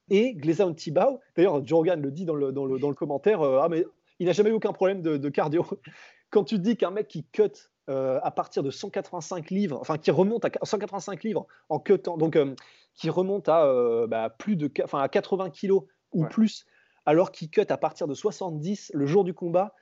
Et 0.08 0.32
Gleza 0.36 0.72
Tibau, 0.72 1.20
d'ailleurs, 1.36 1.66
Jorgan 1.66 2.00
le 2.00 2.10
dit 2.10 2.24
dans 2.24 2.34
le, 2.34 2.50
dans 2.50 2.64
le, 2.64 2.78
dans 2.78 2.88
le 2.88 2.94
commentaire, 2.94 3.42
euh, 3.42 3.60
ah, 3.62 3.68
mais 3.68 3.84
il 4.20 4.26
n'a 4.26 4.32
jamais 4.32 4.48
eu 4.48 4.54
aucun 4.54 4.72
problème 4.72 5.02
de, 5.02 5.28
cardio. 5.28 5.66
Quand 6.30 6.44
tu 6.44 6.58
dis 6.58 6.78
qu'un 6.78 6.92
mec 6.92 7.08
qui 7.08 7.26
cut 7.26 7.52
euh, 7.88 8.20
à 8.22 8.30
partir 8.30 8.62
de 8.62 8.70
185 8.70 9.50
livres, 9.50 9.78
enfin 9.80 9.98
qui 9.98 10.10
remonte 10.10 10.44
à 10.44 10.50
185 10.62 11.22
livres 11.24 11.46
en 11.68 11.78
cutant, 11.78 12.16
donc 12.16 12.36
euh, 12.36 12.54
qui 12.94 13.10
remonte 13.10 13.48
à 13.48 14.06
bah, 14.08 14.30
plus 14.30 14.56
de, 14.56 14.70
enfin 14.82 15.00
à 15.00 15.08
80 15.08 15.50
kilos 15.50 15.84
ou 16.12 16.24
plus 16.24 16.66
alors 17.06 17.32
qu'il 17.32 17.48
cut 17.48 17.64
à 17.68 17.78
partir 17.78 18.06
de 18.06 18.14
70 18.14 18.90
le 18.92 19.06
jour 19.06 19.24
du 19.24 19.32
combat. 19.32 19.74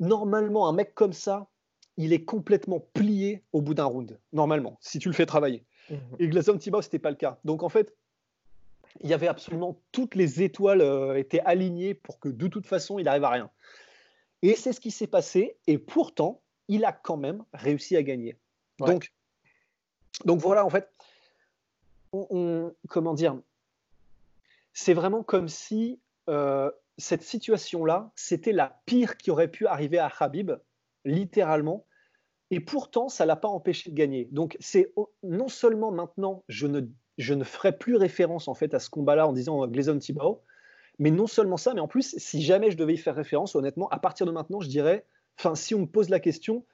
Normalement, 0.00 0.68
un 0.68 0.72
mec 0.72 0.92
comme 0.94 1.12
ça, 1.12 1.46
il 1.96 2.12
est 2.12 2.24
complètement 2.24 2.80
plié 2.94 3.44
au 3.52 3.62
bout 3.62 3.74
d'un 3.74 3.84
round, 3.84 4.18
normalement, 4.32 4.76
si 4.80 4.98
tu 4.98 5.08
le 5.08 5.14
fais 5.14 5.26
travailler. 5.26 5.64
Mhm. 5.88 5.98
Et 6.18 6.28
Glazon 6.28 6.58
Tibau, 6.58 6.82
ce 6.82 6.88
n'était 6.88 6.98
pas 6.98 7.10
le 7.10 7.16
cas. 7.16 7.38
Donc 7.44 7.62
en 7.62 7.68
fait, 7.68 7.94
il 9.00 9.10
y 9.10 9.14
avait 9.14 9.28
absolument 9.28 9.80
toutes 9.92 10.14
les 10.14 10.42
étoiles 10.42 10.80
euh, 10.80 11.16
étaient 11.16 11.40
alignées 11.40 11.94
pour 11.94 12.18
que 12.18 12.28
de 12.28 12.48
toute 12.48 12.66
façon, 12.66 12.98
il 12.98 13.04
n'arrive 13.04 13.24
à 13.24 13.30
rien. 13.30 13.50
Et 14.42 14.54
c'est 14.56 14.72
ce 14.72 14.80
qui 14.80 14.90
s'est 14.90 15.06
passé. 15.06 15.56
Et 15.66 15.78
pourtant, 15.78 16.42
il 16.68 16.84
a 16.84 16.92
quand 16.92 17.16
même 17.16 17.44
réussi 17.52 17.96
à 17.96 18.02
gagner. 18.02 18.36
Donc, 18.78 19.12
donc 20.24 20.40
voilà, 20.40 20.64
en 20.64 20.70
fait, 20.70 20.88
comment 22.88 23.14
dire, 23.14 23.36
c'est 24.72 24.94
vraiment 24.94 25.22
comme 25.22 25.48
si 25.48 26.00
euh, 26.28 26.70
cette 26.98 27.22
situation-là, 27.22 28.12
c'était 28.16 28.52
la 28.52 28.80
pire 28.86 29.16
qui 29.16 29.30
aurait 29.30 29.48
pu 29.48 29.66
arriver 29.66 29.98
à 29.98 30.10
Habib, 30.20 30.52
littéralement. 31.04 31.84
Et 32.50 32.60
pourtant, 32.60 33.08
ça 33.08 33.26
l'a 33.26 33.36
pas 33.36 33.48
empêché 33.48 33.90
de 33.90 33.94
gagner. 33.94 34.28
Donc, 34.30 34.56
c'est 34.60 34.92
non 35.22 35.48
seulement 35.48 35.90
maintenant, 35.90 36.44
je 36.48 36.66
ne, 36.66 36.82
je 37.18 37.34
ne 37.34 37.44
ferai 37.44 37.76
plus 37.76 37.96
référence 37.96 38.48
en 38.48 38.54
fait 38.54 38.74
à 38.74 38.78
ce 38.78 38.90
combat-là 38.90 39.26
en 39.26 39.32
disant 39.32 39.64
euh, 39.64 39.66
Glazon 39.66 39.98
Tibao, 39.98 40.42
mais 40.98 41.10
non 41.10 41.26
seulement 41.26 41.56
ça, 41.56 41.74
mais 41.74 41.80
en 41.80 41.88
plus, 41.88 42.16
si 42.18 42.42
jamais 42.42 42.70
je 42.70 42.76
devais 42.76 42.94
y 42.94 42.98
faire 42.98 43.16
référence, 43.16 43.56
honnêtement, 43.56 43.88
à 43.88 43.98
partir 43.98 44.26
de 44.26 44.30
maintenant, 44.30 44.60
je 44.60 44.68
dirais, 44.68 45.04
enfin, 45.38 45.54
si 45.54 45.74
on 45.74 45.80
me 45.80 45.86
pose 45.86 46.08
la 46.08 46.20
question, 46.20 46.64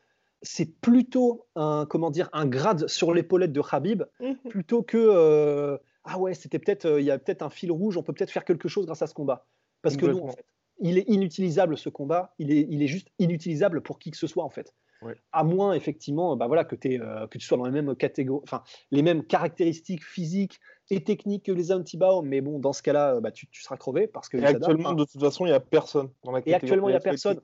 c'est 0.42 0.80
plutôt 0.80 1.46
un, 1.54 1.86
comment 1.88 2.10
dire, 2.10 2.28
un 2.32 2.46
grade 2.46 2.88
sur 2.88 3.12
l'épaulette 3.12 3.52
de 3.52 3.62
Habib, 3.70 4.04
mhm. 4.20 4.36
plutôt 4.48 4.82
que 4.82 4.96
euh, 4.98 5.76
ah 6.04 6.18
ouais, 6.18 6.34
c'était 6.34 6.58
peut-être, 6.58 6.86
euh, 6.86 7.00
il 7.00 7.06
y 7.06 7.10
a 7.10 7.18
peut-être 7.18 7.42
un 7.42 7.50
fil 7.50 7.70
rouge, 7.70 7.96
on 7.96 8.02
peut 8.02 8.12
peut-être 8.12 8.30
faire 8.30 8.44
quelque 8.44 8.68
chose 8.68 8.86
grâce 8.86 9.02
à 9.02 9.06
ce 9.06 9.14
combat. 9.14 9.46
Parce 9.82 9.96
que 9.96 10.06
non, 10.06 10.24
en 10.24 10.28
fait, 10.28 10.44
il 10.80 10.98
est 10.98 11.08
inutilisable 11.08 11.76
ce 11.76 11.88
combat, 11.88 12.34
il 12.38 12.52
est, 12.52 12.66
il 12.70 12.82
est 12.82 12.86
juste 12.86 13.08
inutilisable 13.18 13.82
pour 13.82 13.98
qui 13.98 14.10
que 14.10 14.16
ce 14.16 14.26
soit 14.26 14.44
en 14.44 14.50
fait. 14.50 14.74
À 15.32 15.44
moins 15.44 15.72
effectivement, 15.72 16.36
bah 16.36 16.46
voilà, 16.46 16.64
que, 16.64 16.76
euh, 16.86 17.26
que 17.26 17.38
tu 17.38 17.46
sois 17.46 17.56
dans 17.56 17.64
les 17.64 17.70
mêmes 17.70 17.96
catégories, 17.96 18.42
enfin 18.42 18.62
les 18.90 19.00
mêmes 19.00 19.24
caractéristiques 19.24 20.04
physiques 20.04 20.60
et 20.90 21.02
techniques 21.02 21.46
que 21.46 21.52
les 21.52 21.72
Antibao, 21.72 22.20
mais 22.20 22.42
bon, 22.42 22.58
dans 22.58 22.74
ce 22.74 22.82
cas-là, 22.82 23.18
bah, 23.20 23.30
tu, 23.30 23.46
tu, 23.46 23.62
seras 23.62 23.78
crevé 23.78 24.06
parce 24.06 24.28
que. 24.28 24.36
Et 24.36 24.44
actuellement, 24.44 24.92
de 24.92 25.04
toute 25.06 25.20
façon, 25.20 25.46
il 25.46 25.50
n'y 25.50 25.54
a 25.54 25.60
personne 25.60 26.10
dans 26.22 26.32
la 26.32 26.40
catégorie. 26.40 26.50
Et 26.50 26.54
actuellement, 26.54 26.88
il 26.90 26.92
n'y 26.92 26.96
a 26.96 27.00
personne. 27.00 27.40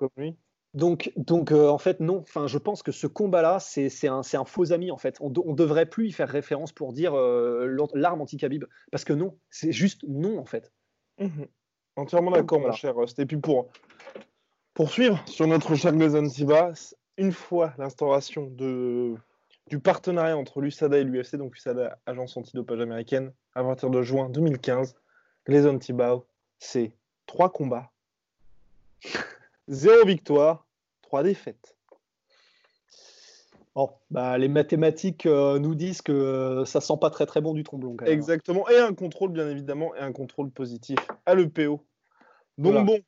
Donc, 0.77 1.11
donc 1.17 1.53
euh, 1.53 1.69
en 1.69 1.79
fait, 1.79 2.01
non. 2.01 2.19
Enfin, 2.19 2.47
je 2.47 2.59
pense 2.59 2.83
que 2.83 2.93
ce 2.93 3.07
combat-là, 3.07 3.59
c'est 3.61 4.09
un, 4.09 4.21
un, 4.21 4.45
faux 4.45 4.73
ami, 4.73 4.91
en 4.91 4.99
fait. 4.99 5.17
On 5.21 5.31
ne 5.31 5.55
devrait 5.55 5.87
plus 5.87 6.09
y 6.09 6.13
faire 6.13 6.29
référence 6.29 6.71
pour 6.71 6.93
dire 6.93 7.15
euh, 7.17 7.75
l'arme 7.95 8.21
anti-Khabib. 8.21 8.67
Parce 8.93 9.05
que 9.05 9.15
non, 9.15 9.39
c'est 9.51 9.73
juste 9.73 10.05
non, 10.07 10.39
en 10.39 10.45
fait. 10.45 10.71
Mhm. 11.19 11.47
Entièrement 11.97 12.31
d'accord, 12.31 12.61
mon 12.61 12.73
cher 12.73 12.95
Rust. 12.95 13.19
Et 13.19 13.25
puis 13.25 13.39
pour 13.39 13.71
poursuivre 14.75 15.23
sur 15.27 15.47
notre 15.47 15.75
cher 15.77 15.95
Glazan 15.95 16.29
Siba, 16.29 16.73
une 17.17 17.33
fois 17.33 17.73
l'instauration 17.79 18.45
du 18.47 19.79
partenariat 19.83 20.37
entre 20.37 20.61
l'USADA 20.61 20.99
et 20.99 21.05
l'UFC, 21.05 21.37
donc 21.37 21.55
l'USADA, 21.55 21.99
agence 22.05 22.37
antidopage 22.37 22.81
américaine, 22.81 23.33
à 23.55 23.63
partir 23.63 23.89
de 23.89 24.03
juin 24.03 24.29
2015, 24.29 24.95
Glazan 25.47 25.79
Tibau, 25.79 26.27
c'est 26.59 26.93
trois 27.25 27.51
combats, 27.51 27.91
zéro 29.69 30.05
victoire, 30.05 30.66
trois 31.07 31.23
défaites. 31.23 31.77
Bon, 33.77 33.91
bah, 34.11 34.39
les 34.39 34.49
mathématiques 34.49 35.27
euh, 35.27 35.59
nous 35.59 35.75
disent 35.75 36.03
que 36.03 36.13
euh, 36.13 36.65
ça 36.65 36.81
sent 36.81 36.97
pas 37.01 37.11
très 37.11 37.27
très 37.27 37.41
bon 37.41 37.55
du 37.55 37.63
tromblon. 37.63 37.95
Quand 37.95 38.07
même. 38.07 38.13
Hein. 38.13 38.17
Exactement, 38.17 38.69
et 38.69 38.79
un 38.79 38.95
contrôle 38.95 39.31
bien 39.31 39.49
évidemment, 39.49 39.95
et 39.95 40.01
un 40.01 40.13
contrôle 40.13 40.51
positif 40.51 40.99
à 41.27 41.35
l'EPO. 41.35 41.85
Donc 42.59 42.87
bon. 42.87 42.99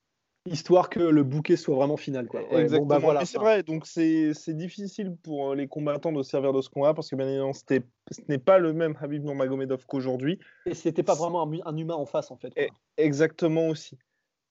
Histoire 0.46 0.88
que 0.88 1.00
le 1.00 1.24
bouquet 1.24 1.56
soit 1.56 1.74
vraiment 1.74 1.98
final. 1.98 2.26
Quoi. 2.26 2.40
Exactement, 2.52 2.87
bah, 2.87 2.98
voilà, 2.98 3.26
c'est 3.26 3.37
vrai, 3.37 3.62
donc 3.62 3.87
c'est 3.87 4.32
difficile 4.54 5.14
pour 5.22 5.50
euh, 5.50 5.54
les 5.54 5.66
combattants 5.66 6.12
de 6.12 6.22
servir 6.22 6.52
de 6.52 6.62
ce 6.62 6.70
combat 6.70 6.94
parce 6.94 7.11
que 7.11 7.16
bien 7.16 7.26
évidemment, 7.26 7.52
ce 7.52 7.64
n'est 8.28 8.38
pas 8.38 8.58
le 8.58 8.72
même 8.72 8.94
Habib 9.00 9.24
Nurmagomedov 9.24 9.84
qu'aujourd'hui. 9.87 10.38
Et 10.64 10.74
c'était 10.74 11.02
pas 11.02 11.14
vraiment 11.14 11.42
un, 11.42 11.76
humain 11.76 11.96
en 11.96 12.06
face 12.06 12.30
en 12.30 12.37
fait. 12.37 12.54
exactement 12.96 13.66
aussi. 13.68 13.98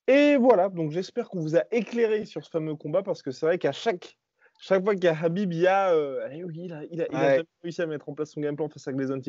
Et 0.08 0.38
voilà, 0.38 0.70
donc 0.70 0.90
j'espère 0.90 1.28
qu'on 1.28 1.40
vous 1.40 1.54
a 1.54 1.64
éclairé 1.70 2.24
sur 2.24 2.42
ce 2.42 2.48
fameux 2.48 2.74
combat 2.74 3.02
parce 3.02 3.20
que 3.20 3.30
c'est 3.30 3.44
vrai 3.44 3.58
qu'à 3.58 3.72
chaque, 3.72 4.18
chaque 4.58 4.82
fois 4.82 4.94
qu'il 4.94 5.04
y 5.04 5.08
a 5.08 5.16
Habib, 5.22 5.52
il, 5.52 5.60
y 5.60 5.66
a, 5.66 5.92
euh, 5.92 6.26
il, 6.32 6.72
a, 6.72 6.82
il, 6.90 7.02
a, 7.02 7.42
réussi 7.62 7.82
à 7.82 7.86
mettre 7.86 8.08
en 8.08 8.14
place 8.14 8.30
son 8.30 8.40
game 8.40 8.56
plan 8.56 8.70
face 8.70 8.88
à 8.88 8.92
Gleison. 8.94 9.20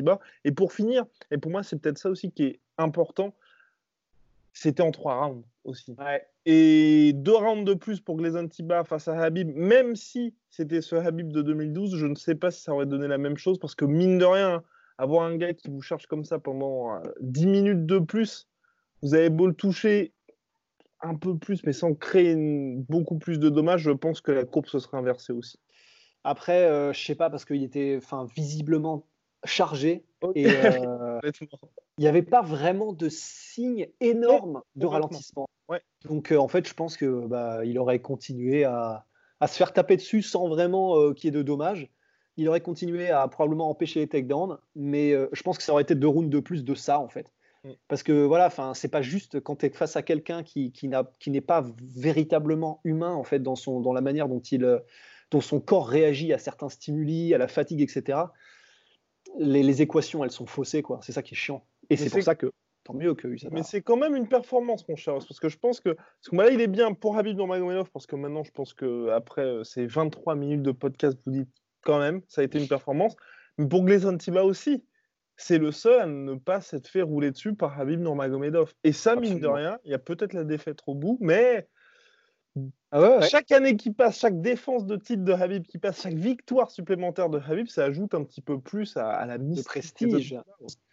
Et 0.44 0.52
pour 0.52 0.72
finir, 0.72 1.04
et 1.30 1.36
pour 1.36 1.50
moi 1.50 1.62
c'est 1.62 1.76
peut-être 1.78 1.98
ça 1.98 2.08
aussi 2.08 2.32
qui 2.32 2.44
est 2.44 2.60
important, 2.78 3.34
c'était 4.54 4.82
en 4.82 4.90
trois 4.90 5.22
rounds 5.22 5.44
aussi. 5.64 5.94
Et 6.46 7.12
deux 7.14 7.36
rounds 7.36 7.66
de 7.66 7.74
plus 7.74 8.00
pour 8.00 8.16
Gleison 8.16 8.48
Tiba 8.48 8.82
face 8.84 9.06
à 9.06 9.20
Habib, 9.20 9.54
même 9.54 9.96
si 9.96 10.34
c'était 10.48 10.80
ce 10.80 10.96
Habib 10.96 11.30
de 11.30 11.42
2012, 11.42 11.94
je 11.94 12.06
ne 12.06 12.14
sais 12.14 12.34
pas 12.34 12.50
si 12.50 12.62
ça 12.62 12.72
aurait 12.72 12.86
donné 12.86 13.06
la 13.06 13.18
même 13.18 13.36
chose 13.36 13.58
parce 13.58 13.74
que 13.74 13.84
mine 13.84 14.16
de 14.16 14.24
rien, 14.24 14.62
avoir 14.96 15.24
un 15.24 15.36
gars 15.36 15.52
qui 15.52 15.68
vous 15.68 15.82
charge 15.82 16.06
comme 16.06 16.24
ça 16.24 16.38
pendant 16.38 17.02
10 17.20 17.44
euh, 17.44 17.50
minutes 17.50 17.84
de 17.84 17.98
plus, 17.98 18.48
vous 19.02 19.14
avez 19.14 19.30
beau 19.30 19.46
le 19.46 19.54
toucher, 19.54 20.12
un 21.02 21.14
peu 21.14 21.36
plus, 21.36 21.64
mais 21.64 21.72
sans 21.72 21.94
créer 21.94 22.34
beaucoup 22.88 23.18
plus 23.18 23.38
de 23.38 23.48
dommages, 23.48 23.82
je 23.82 23.90
pense 23.90 24.20
que 24.20 24.32
la 24.32 24.44
courbe 24.44 24.66
se 24.66 24.78
serait 24.78 24.98
inversée 24.98 25.32
aussi. 25.32 25.58
Après, 26.24 26.64
euh, 26.64 26.92
je 26.92 27.02
sais 27.02 27.14
pas, 27.14 27.30
parce 27.30 27.44
qu'il 27.44 27.62
était 27.62 27.98
visiblement 28.36 29.06
chargé. 29.44 30.04
Et 30.34 30.46
euh, 30.46 31.20
il 31.40 32.00
n'y 32.00 32.08
avait 32.08 32.22
pas 32.22 32.42
vraiment 32.42 32.92
de 32.92 33.08
signe 33.08 33.88
énorme 34.00 34.62
de 34.76 34.86
ralentissement. 34.86 35.48
Donc, 36.04 36.32
euh, 36.32 36.38
en 36.38 36.48
fait, 36.48 36.66
je 36.66 36.74
pense 36.74 36.96
que 36.96 37.26
bah, 37.26 37.64
il 37.64 37.78
aurait 37.78 38.00
continué 38.00 38.64
à, 38.64 39.06
se 39.46 39.56
faire 39.56 39.72
taper 39.72 39.96
dessus 39.96 40.22
sans 40.22 40.48
vraiment 40.48 40.98
euh, 40.98 41.14
qu'il 41.14 41.26
y 41.26 41.28
ait 41.28 41.38
de 41.38 41.42
dommages. 41.42 41.88
Il 42.36 42.48
aurait 42.48 42.60
continué 42.60 43.10
à 43.10 43.26
probablement 43.28 43.68
empêcher 43.70 44.00
les 44.00 44.08
takedowns, 44.08 44.58
mais 44.74 45.12
je 45.32 45.42
pense 45.42 45.58
que 45.58 45.64
ça 45.64 45.72
aurait 45.72 45.82
été 45.82 45.94
deux 45.94 46.08
rounds 46.08 46.30
de 46.30 46.40
plus 46.40 46.64
de 46.64 46.74
ça, 46.74 46.98
en 46.98 47.08
fait. 47.08 47.30
Mm. 47.64 47.70
Parce 47.88 48.02
que 48.02 48.24
voilà, 48.24 48.46
enfin, 48.46 48.74
c'est 48.74 48.88
pas 48.88 49.02
juste 49.02 49.40
quand 49.40 49.56
tu 49.56 49.66
es 49.66 49.70
face 49.70 49.96
à 49.96 50.02
quelqu'un 50.02 50.42
qui, 50.42 50.72
qui 50.72 50.88
n'est 50.88 51.40
pas 51.40 51.64
véritablement 51.82 52.80
humain 52.84 53.12
en 53.12 53.24
fait 53.24 53.40
dans, 53.40 53.56
son, 53.56 53.80
dans 53.80 53.92
la 53.92 54.00
manière 54.00 54.28
dont 54.28 54.40
il, 54.40 54.80
dont 55.30 55.40
son 55.40 55.60
corps 55.60 55.88
réagit 55.88 56.32
à 56.32 56.38
certains 56.38 56.68
stimuli, 56.68 57.34
à 57.34 57.38
la 57.38 57.48
fatigue, 57.48 57.80
etc., 57.80 58.18
les, 59.38 59.82
équations, 59.82 60.24
elles 60.24 60.30
sont 60.30 60.46
faussées, 60.46 60.82
quoi. 60.82 61.00
C'est 61.02 61.12
ça 61.12 61.22
qui 61.22 61.34
est 61.34 61.36
chiant. 61.36 61.64
Et 61.88 61.96
c'est 61.96 62.10
pour 62.10 62.22
ça 62.22 62.34
que 62.34 62.52
tant 62.84 62.94
mieux 62.94 63.14
que 63.14 63.36
ça. 63.36 63.48
Mais 63.52 63.62
c'est 63.62 63.82
quand 63.82 63.96
même 63.96 64.16
une 64.16 64.28
performance, 64.28 64.88
mon 64.88 64.96
cher, 64.96 65.14
parce 65.14 65.38
que 65.38 65.48
je 65.48 65.58
pense 65.58 65.80
que 65.80 65.96
ce 66.20 66.34
là, 66.34 66.50
il 66.50 66.60
est 66.60 66.66
bien 66.66 66.94
pour 66.94 67.16
Habib 67.16 67.36
Nurmagomedov, 67.36 67.90
parce 67.90 68.06
que 68.06 68.16
maintenant, 68.16 68.42
je 68.42 68.50
pense 68.50 68.74
que 68.74 69.10
après 69.10 69.44
euh, 69.44 69.64
ces 69.64 69.86
23 69.86 70.34
minutes 70.34 70.62
de 70.62 70.72
podcast, 70.72 71.18
vous 71.26 71.32
dites 71.32 71.50
quand 71.82 71.98
même, 71.98 72.22
ça 72.28 72.40
a 72.40 72.44
été 72.44 72.58
une 72.58 72.68
performance. 72.68 73.14
Mais 73.58 73.68
pour 73.68 73.84
Gleison 73.84 74.16
Tiba 74.16 74.44
aussi, 74.44 74.84
c'est 75.40 75.58
le 75.58 75.72
seul 75.72 76.00
à 76.00 76.06
ne 76.06 76.34
pas 76.34 76.60
s'être 76.60 76.86
fait 76.86 77.02
rouler 77.02 77.30
dessus 77.30 77.54
par 77.54 77.80
Habib 77.80 78.00
Nurmagomedov. 78.00 78.74
Et 78.84 78.92
ça, 78.92 79.16
mine 79.16 79.40
de 79.40 79.46
rien, 79.46 79.78
il 79.84 79.90
y 79.90 79.94
a 79.94 79.98
peut-être 79.98 80.34
la 80.34 80.44
défaite 80.44 80.80
au 80.86 80.94
bout, 80.94 81.16
mais 81.20 81.66
ah 82.92 83.20
chaque 83.22 83.52
année 83.52 83.76
qui 83.76 83.92
passe, 83.92 84.18
chaque 84.18 84.40
défense 84.40 84.84
de 84.84 84.96
titre 84.96 85.22
de 85.22 85.32
Habib 85.32 85.64
qui 85.64 85.78
passe, 85.78 86.02
chaque 86.02 86.14
victoire 86.14 86.70
supplémentaire 86.70 87.30
de 87.30 87.38
Habib, 87.38 87.68
ça 87.68 87.84
ajoute 87.84 88.14
un 88.14 88.24
petit 88.24 88.42
peu 88.42 88.60
plus 88.60 88.96
à, 88.96 89.24
la 89.24 89.38
mise 89.38 89.58
de 89.58 89.62
prestige. 89.62 90.36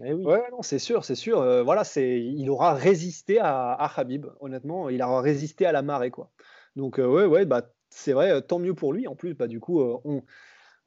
Eh 0.04 0.14
ouais, 0.14 0.44
non, 0.52 0.62
c'est 0.62 0.80
sûr, 0.80 1.04
c'est 1.04 1.16
sûr. 1.16 1.42
Euh, 1.42 1.64
voilà, 1.64 1.84
c'est, 1.84 2.22
il 2.22 2.50
aura 2.50 2.74
résisté 2.74 3.40
à, 3.40 3.74
Habib. 3.98 4.28
Honnêtement, 4.40 4.90
il 4.90 5.02
aura 5.02 5.22
résisté 5.22 5.66
à 5.66 5.72
la 5.72 5.82
marée, 5.82 6.12
quoi. 6.12 6.30
Donc 6.76 7.00
euh, 7.00 7.08
ouais, 7.08 7.26
ouais, 7.26 7.46
bah 7.46 7.64
c'est 7.90 8.14
vrai, 8.14 8.32
euh, 8.32 8.42
tant 8.42 8.60
mieux 8.60 8.76
pour 8.76 8.94
lui. 8.94 9.08
En 9.08 9.16
plus, 9.16 9.34
bah 9.34 9.48
du 9.48 9.60
coup, 9.60 9.82
on, 9.82 10.24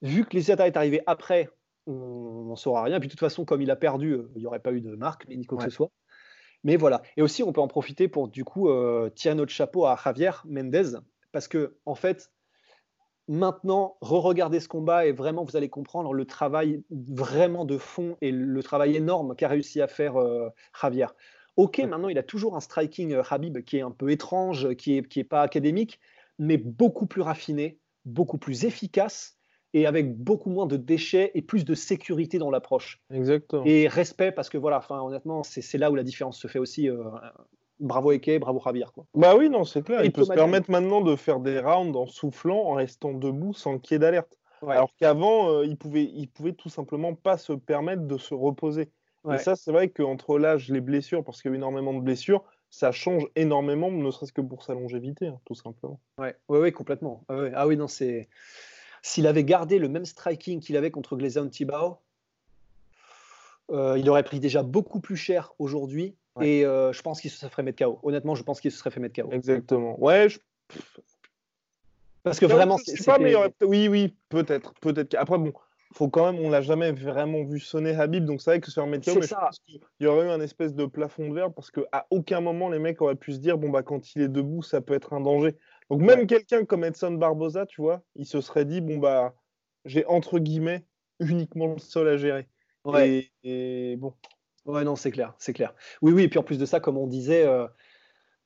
vu 0.01 0.25
que 0.25 0.35
les 0.35 0.51
est 0.51 0.77
arrivé 0.77 1.03
après, 1.07 1.51
on 1.91 2.45
n'en 2.45 2.57
saura 2.57 2.83
rien. 2.83 3.01
Puis 3.01 3.09
de 3.09 3.13
toute 3.13 3.21
façon, 3.21 3.45
comme 3.45 3.63
il 3.63 3.71
a 3.71 3.77
perdu, 3.77 4.19
il 4.35 4.41
n'y 4.41 4.47
aurait 4.47 4.61
pas 4.61 4.73
eu 4.73 4.81
de 4.81 4.95
marque, 4.95 5.29
ni 5.29 5.45
quoi 5.45 5.59
que 5.59 5.65
ce 5.65 5.71
soit. 5.71 5.91
Mais 6.65 6.77
voilà. 6.77 7.03
Et 7.17 7.23
aussi, 7.23 7.43
on 7.43 7.53
peut 7.53 7.61
en 7.61 7.69
profiter 7.69 8.09
pour 8.09 8.29
du 8.29 8.45
coup 8.45 8.69
euh, 8.69 9.11
tirer 9.11 9.35
notre 9.35 9.53
chapeau 9.53 9.87
à 9.87 9.99
Javier 10.03 10.33
Mendez, 10.45 10.99
parce 11.33 11.49
que 11.49 11.79
en 11.87 11.95
fait, 11.95 12.33
maintenant, 13.29 13.97
re-regardez 14.01 14.61
ce 14.61 14.69
combat 14.69 15.07
et 15.07 15.13
vraiment, 15.13 15.45
vous 15.45 15.57
allez 15.57 15.71
comprendre 15.71 16.13
le 16.13 16.25
travail 16.27 16.83
vraiment 16.91 17.65
de 17.65 17.79
fond 17.79 18.17
et 18.21 18.31
le 18.31 18.63
travail 18.63 18.97
énorme 18.97 19.35
qu'a 19.37 19.49
réussi 19.49 19.81
à 19.81 19.87
faire 19.87 20.17
euh, 20.17 20.51
Javier. 20.81 21.07
Ok, 21.57 21.79
maintenant, 21.79 22.09
il 22.09 22.19
a 22.19 22.23
toujours 22.23 22.57
un 22.57 22.61
striking 22.61 23.13
euh, 23.13 23.23
Habib 23.29 23.63
qui 23.65 23.79
est 23.79 23.83
un 23.83 23.91
peu 23.91 24.11
étrange, 24.11 24.75
qui 24.75 24.95
n'est 24.95 25.03
qui 25.03 25.21
est 25.21 25.25
pas 25.25 25.43
académique, 25.43 25.99
mais 26.39 26.59
beaucoup 26.59 27.07
plus 27.07 27.23
raffiné, 27.23 27.79
beaucoup 28.05 28.39
plus 28.39 28.65
efficace 28.65 29.40
et 29.73 29.87
avec 29.87 30.17
beaucoup 30.17 30.51
moins 30.51 30.67
de 30.67 30.77
déchets 30.77 31.31
et 31.35 31.43
plus 31.43 31.65
de 31.65 31.75
sécurité 31.75 32.39
dans 32.39 32.51
l'approche. 32.51 33.01
Exactement. 33.13 33.65
Et 33.65 33.89
respect, 33.89 34.33
parce 34.33 34.49
que 34.49 34.59
voilà, 34.59 34.79
enfin, 34.79 35.01
honnêtement, 35.01 35.43
c'est 35.43 35.79
là 35.79 35.91
où 35.91 35.95
la 35.95 36.03
différence 36.03 36.39
se 36.39 36.49
fait 36.49 36.59
aussi. 36.59 36.89
Euh, 36.89 37.05
bravo 37.79 38.13
Eke, 38.13 38.39
bravo 38.41 38.61
Javier. 38.65 38.87
Quoi. 38.93 39.07
Bah 39.15 39.37
oui, 39.37 39.49
non, 39.49 39.65
c'est 39.65 39.83
clair. 39.83 40.05
il 40.05 40.13
peut 40.13 40.25
se 40.25 40.33
permettre 40.33 40.71
maintenant 40.71 41.01
de 41.01 41.17
faire 41.17 41.41
des 41.41 41.59
rounds 41.59 41.97
en 41.97 42.07
soufflant, 42.07 42.65
en 42.65 42.75
restant 42.75 43.13
debout, 43.13 43.55
sans 43.55 43.79
qu'il 43.79 43.95
y 43.95 43.97
ait 43.97 43.99
d'alerte. 44.01 44.39
Alors 44.69 44.91
qu'avant, 44.99 45.51
euh, 45.51 45.65
il, 45.65 45.77
pouvait, 45.77 46.05
il 46.05 46.29
pouvait 46.29 46.53
tout 46.53 46.69
simplement 46.69 47.15
pas 47.15 47.39
se 47.39 47.55
permettre 47.55 48.03
de 48.03 48.19
se 48.19 48.35
reposer. 48.35 48.91
Et 49.31 49.39
ça, 49.39 49.55
c'est 49.55 49.71
vrai 49.71 49.91
qu'entre 49.91 50.39
l'âge, 50.39 50.71
les 50.71 50.81
blessures, 50.81 51.23
parce 51.25 51.43
qu'il 51.43 51.51
y 51.51 51.53
a 51.53 51.55
eu 51.55 51.59
énormément 51.59 51.93
de 51.93 52.01
blessures, 52.01 52.43
ça 52.71 52.91
change 52.93 53.27
énormément, 53.37 53.91
ne 53.91 54.11
serait-ce 54.11 54.33
que 54.33 54.41
pour 54.41 54.63
sa 54.63 54.75
longévité, 54.75 55.27
hein, 55.27 55.39
tout 55.45 55.55
simplement. 55.55 56.01
Ouais, 56.19 56.35
ouais, 56.49 56.59
ouais 56.59 56.73
complètement. 56.73 57.25
Ah 57.29 57.67
oui, 57.67 57.77
non, 57.77 57.89
c'est 57.89 58.29
s'il 59.03 59.27
avait 59.27 59.45
gardé 59.45 59.79
le 59.79 59.89
même 59.89 60.05
striking 60.05 60.61
qu'il 60.61 60.77
avait 60.77 60.91
contre 60.91 61.17
Gleison 61.17 61.49
Tibao, 61.49 61.99
euh, 63.71 63.97
il 63.99 64.09
aurait 64.11 64.23
pris 64.23 64.41
déjà 64.41 64.63
beaucoup 64.63 65.01
plus 65.01 65.17
cher 65.17 65.53
aujourd'hui. 65.59 66.17
Et 66.41 66.65
euh, 66.65 66.93
je 66.93 67.03
pense 67.03 67.21
qu'il 67.21 67.31
se 67.31 67.39
serait 67.39 67.51
fait 67.51 67.63
mettre 67.63 67.85
KO. 67.85 67.99
Honnêtement, 68.03 68.35
je 68.35 68.43
pense 68.43 68.61
qu'il 68.61 68.71
se 68.71 68.79
serait 68.79 68.91
fait 68.91 69.01
mettre 69.01 69.21
KO. 69.21 69.31
Exactement. 69.33 70.01
Ouais. 70.01 70.29
Parce 72.23 72.39
que 72.39 72.47
vraiment, 72.47 72.79
c'est 72.79 73.05
pas, 73.05 73.19
mais 73.19 73.35
oui, 73.63 73.89
oui, 73.89 74.15
peut-être, 74.29 74.75
peut-être. 74.81 75.15
Après, 75.17 75.39
bon, 75.39 75.53
faut 75.93 76.09
quand 76.09 76.33
même, 76.33 76.43
on 76.43 76.51
l'a 76.51 76.61
jamais 76.61 76.93
vraiment 76.93 77.45
vu 77.45 77.59
sonner 77.59 77.95
Habib, 77.95 78.25
donc 78.25 78.41
c'est 78.41 78.51
vrai 78.51 78.61
que 78.61 78.69
se 78.69 78.75
faire 78.75 78.87
mettre 78.87 79.13
KO, 79.13 79.19
mais 79.19 79.27
je 79.27 79.35
pense 79.35 79.59
qu'il 79.67 79.81
y 80.01 80.07
aurait 80.07 80.27
eu 80.27 80.31
un 80.31 80.41
espèce 80.41 80.75
de 80.75 80.87
plafond 80.87 81.29
de 81.29 81.35
verre 81.35 81.53
parce 81.53 81.71
qu'à 81.71 82.07
aucun 82.11 82.41
moment 82.41 82.69
les 82.69 82.79
mecs 82.79 83.03
auraient 83.03 83.17
pu 83.17 83.33
se 83.33 83.39
dire, 83.39 83.59
bon 83.59 83.71
bah 83.71 83.83
quand 83.83 84.15
il 84.15 84.23
est 84.23 84.29
debout, 84.29 84.63
ça 84.63 84.81
peut 84.81 84.95
être 84.95 85.13
un 85.13 85.21
danger. 85.21 85.57
Donc 85.91 86.03
même 86.03 86.29
quelqu'un 86.29 86.65
comme 86.65 86.85
Edson 86.85 87.13
Barbosa, 87.13 87.67
tu 87.67 87.83
vois, 87.83 88.03
il 88.15 88.25
se 88.25 88.41
serait 88.41 88.65
dit 88.65 88.81
bon 88.81 88.99
bah 88.99 89.35
j'ai 89.85 90.07
entre 90.07 90.39
guillemets 90.39 90.87
uniquement 91.19 91.67
le 91.67 91.79
sol 91.79 92.09
à 92.09 92.17
gérer. 92.17 92.49
Ouais. 92.85 93.31
Et, 93.43 93.97
bon. 93.97 94.15
Ouais 94.67 94.85
non 94.85 94.95
c'est 94.95 95.11
clair, 95.11 95.35
c'est 95.39 95.53
clair. 95.53 95.75
Oui 96.01 96.13
oui 96.13 96.23
et 96.23 96.29
puis 96.29 96.39
en 96.39 96.45
plus 96.45 96.59
de 96.59 96.65
ça 96.65 96.79
comme 96.79 96.97
on 96.97 97.09
disait. 97.09 97.45
Euh, 97.45 97.67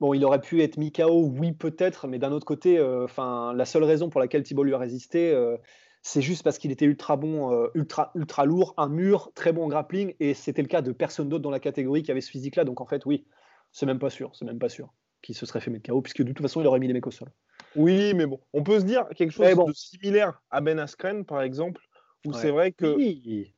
bon, 0.00 0.14
il 0.14 0.24
aurait 0.24 0.40
pu 0.40 0.62
être 0.62 0.78
Mikao, 0.78 1.26
oui 1.26 1.52
peut-être, 1.52 2.08
mais 2.08 2.18
d'un 2.18 2.32
autre 2.32 2.46
côté, 2.46 2.78
euh, 2.78 3.04
enfin, 3.04 3.52
la 3.54 3.66
seule 3.66 3.84
raison 3.84 4.08
pour 4.08 4.20
laquelle 4.20 4.42
Thibault 4.42 4.64
lui 4.64 4.74
a 4.74 4.78
résisté, 4.78 5.32
euh, 5.32 5.56
c'est 6.02 6.22
juste 6.22 6.42
parce 6.42 6.58
qu'il 6.58 6.72
était 6.72 6.84
ultra 6.86 7.16
bon, 7.16 7.68
ultra, 7.74 8.10
ultra 8.14 8.44
lourd, 8.44 8.74
un 8.76 8.88
mur, 8.88 9.32
très 9.34 9.52
bon 9.52 9.68
grappling, 9.68 10.14
et 10.20 10.34
c'était 10.34 10.62
le 10.62 10.68
cas 10.68 10.82
de 10.82 10.92
personne 10.92 11.28
d'autre 11.28 11.42
dans 11.42 11.50
la 11.50 11.60
catégorie 11.60 12.02
qui 12.02 12.10
avait 12.10 12.20
ce 12.20 12.30
physique-là. 12.30 12.64
Donc 12.64 12.80
en 12.80 12.86
fait, 12.86 13.06
oui, 13.06 13.26
c'est 13.72 13.86
même 13.86 13.98
pas 13.98 14.10
sûr, 14.10 14.30
c'est 14.34 14.44
même 14.44 14.58
pas 14.58 14.68
sûr 14.68 14.92
qui 15.24 15.34
se 15.34 15.46
serait 15.46 15.60
fait 15.60 15.70
mettre 15.70 15.90
KO, 15.90 16.02
puisque 16.02 16.22
de 16.22 16.28
toute 16.28 16.42
façon, 16.42 16.60
il 16.60 16.66
aurait 16.66 16.78
mis 16.78 16.86
les 16.86 16.92
mecs 16.92 17.06
au 17.06 17.10
sol. 17.10 17.28
Oui, 17.76 18.12
mais 18.14 18.26
bon, 18.26 18.40
on 18.52 18.62
peut 18.62 18.78
se 18.78 18.84
dire 18.84 19.08
quelque 19.16 19.32
chose 19.32 19.46
de 19.46 19.72
similaire 19.72 20.40
à 20.50 20.60
Ben 20.60 20.78
Askren, 20.78 21.24
par 21.24 21.42
exemple, 21.42 21.80
où 22.26 22.32
c'est 22.32 22.50
vrai 22.50 22.72
que 22.72 22.96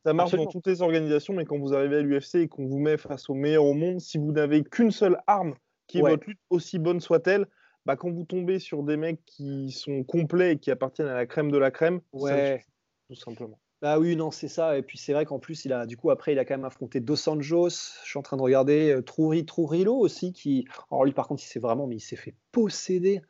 ça 0.04 0.12
marche 0.12 0.34
dans 0.34 0.46
toutes 0.46 0.66
les 0.66 0.80
organisations, 0.80 1.34
mais 1.34 1.44
quand 1.44 1.58
vous 1.58 1.74
arrivez 1.74 1.96
à 1.96 2.02
l'UFC 2.02 2.36
et 2.36 2.48
qu'on 2.48 2.66
vous 2.66 2.78
met 2.78 2.96
face 2.96 3.28
aux 3.28 3.34
meilleurs 3.34 3.64
au 3.64 3.74
monde, 3.74 4.00
si 4.00 4.16
vous 4.16 4.32
n'avez 4.32 4.62
qu'une 4.62 4.90
seule 4.90 5.18
arme 5.26 5.54
qui 5.86 5.98
est 5.98 6.02
votre 6.02 6.26
lutte, 6.26 6.40
aussi 6.50 6.78
bonne 6.78 7.00
soit-elle, 7.00 7.46
bah, 7.84 7.96
quand 7.96 8.10
vous 8.10 8.24
tombez 8.24 8.58
sur 8.58 8.82
des 8.82 8.96
mecs 8.96 9.24
qui 9.24 9.70
sont 9.70 10.02
complets 10.02 10.52
et 10.52 10.58
qui 10.58 10.70
appartiennent 10.70 11.08
à 11.08 11.14
la 11.14 11.26
crème 11.26 11.50
de 11.50 11.58
la 11.58 11.70
crème, 11.70 12.00
ouais. 12.12 12.64
tout 13.08 13.14
simplement. 13.14 13.58
Ah 13.82 14.00
oui, 14.00 14.16
non, 14.16 14.30
c'est 14.30 14.48
ça. 14.48 14.78
Et 14.78 14.82
puis 14.82 14.96
c'est 14.96 15.12
vrai 15.12 15.26
qu'en 15.26 15.38
plus, 15.38 15.64
il 15.64 15.72
a, 15.72 15.86
du 15.86 15.96
coup, 15.96 16.10
après, 16.10 16.32
il 16.32 16.38
a 16.38 16.44
quand 16.44 16.54
même 16.54 16.64
affronté 16.64 17.00
Dos 17.00 17.28
Anjos. 17.28 17.68
Je 17.68 18.08
suis 18.08 18.18
en 18.18 18.22
train 18.22 18.36
de 18.36 18.42
regarder 18.42 18.90
euh, 18.90 19.02
Truri 19.02 19.44
Trurilo 19.44 19.94
aussi, 19.94 20.32
qui. 20.32 20.66
Alors 20.90 21.04
lui, 21.04 21.12
par 21.12 21.28
contre, 21.28 21.42
il 21.42 21.46
s'est 21.46 21.60
vraiment, 21.60 21.86
mais 21.86 21.96
il 21.96 22.00
s'est 22.00 22.16
fait 22.16 22.34
posséder. 22.52 23.20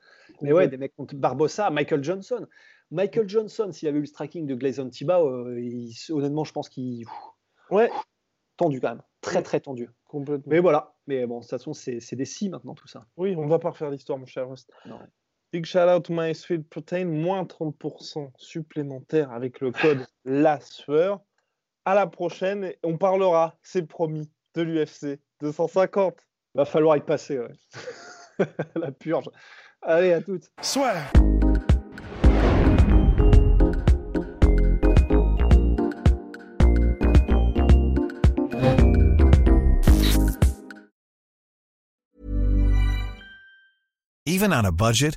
Mais 0.43 0.53
ouais, 0.53 0.69
des 0.69 0.77
mecs 0.77 0.95
contre 0.95 1.15
Barbossa, 1.17 1.71
Michael 1.71 2.05
Johnson. 2.05 2.47
Michael 2.91 3.29
Johnson, 3.29 3.73
s'il 3.73 3.89
avait 3.89 3.99
eu 3.99 4.03
le 4.03 4.07
striking 4.07 4.47
de 4.47 4.55
Gleison 4.55 4.89
Tiba, 4.89 5.21
euh, 5.21 5.61
honnêtement, 6.11 6.45
je 6.45 6.53
pense 6.53 6.69
qu'il. 6.69 7.05
Ouais. 7.71 7.91
Tendu 8.57 8.81
quand 8.81 8.91
même. 8.91 9.03
Très, 9.21 9.43
très 9.43 9.61
tendu. 9.61 9.91
Complètement. 10.05 10.51
Mais 10.51 10.61
voilà. 10.61 10.95
Mais 11.09 11.27
bon, 11.27 11.39
de 11.39 11.43
toute 11.43 11.51
façon, 11.51 11.73
c'est 11.73 12.15
des 12.15 12.25
si 12.25 12.49
maintenant, 12.49 12.75
tout 12.75 12.87
ça. 12.87 13.07
Oui, 13.17 13.35
on 13.37 13.47
va 13.47 13.59
pas 13.59 13.71
refaire 13.71 13.91
l'histoire, 13.91 14.19
mon 14.19 14.27
cher 14.27 14.49
Rust. 14.49 14.71
Non. 14.87 15.01
Big 15.57 15.65
shout 15.65 15.89
out 15.89 16.05
to 16.05 16.13
my 16.13 16.35
sweet 16.35 16.69
protein, 16.69 17.07
moins 17.07 17.45
30% 17.45 18.31
supplémentaire 18.37 19.33
avec 19.33 19.61
le 19.61 19.73
code 19.73 20.07
la 20.27 20.61
sueur. 20.61 21.23
À 21.87 21.95
la 21.95 22.07
prochaine, 22.07 22.75
on 22.83 22.99
parlera, 22.99 23.57
c'est 23.63 23.87
promis, 23.87 24.31
de 24.53 24.61
l'UFC 24.61 25.19
250. 25.41 26.15
Va 26.55 26.67
falloir 26.67 26.99
y 26.99 27.01
passer, 27.01 27.39
ouais. 27.39 27.55
la 28.77 28.93
purge. 28.93 29.31
Allez, 29.81 30.13
à 30.13 30.21
toutes. 30.21 30.53
Soit. 30.61 30.93
Even 44.29 44.53
on 44.53 44.67
a 44.67 44.73
budget, 44.73 45.17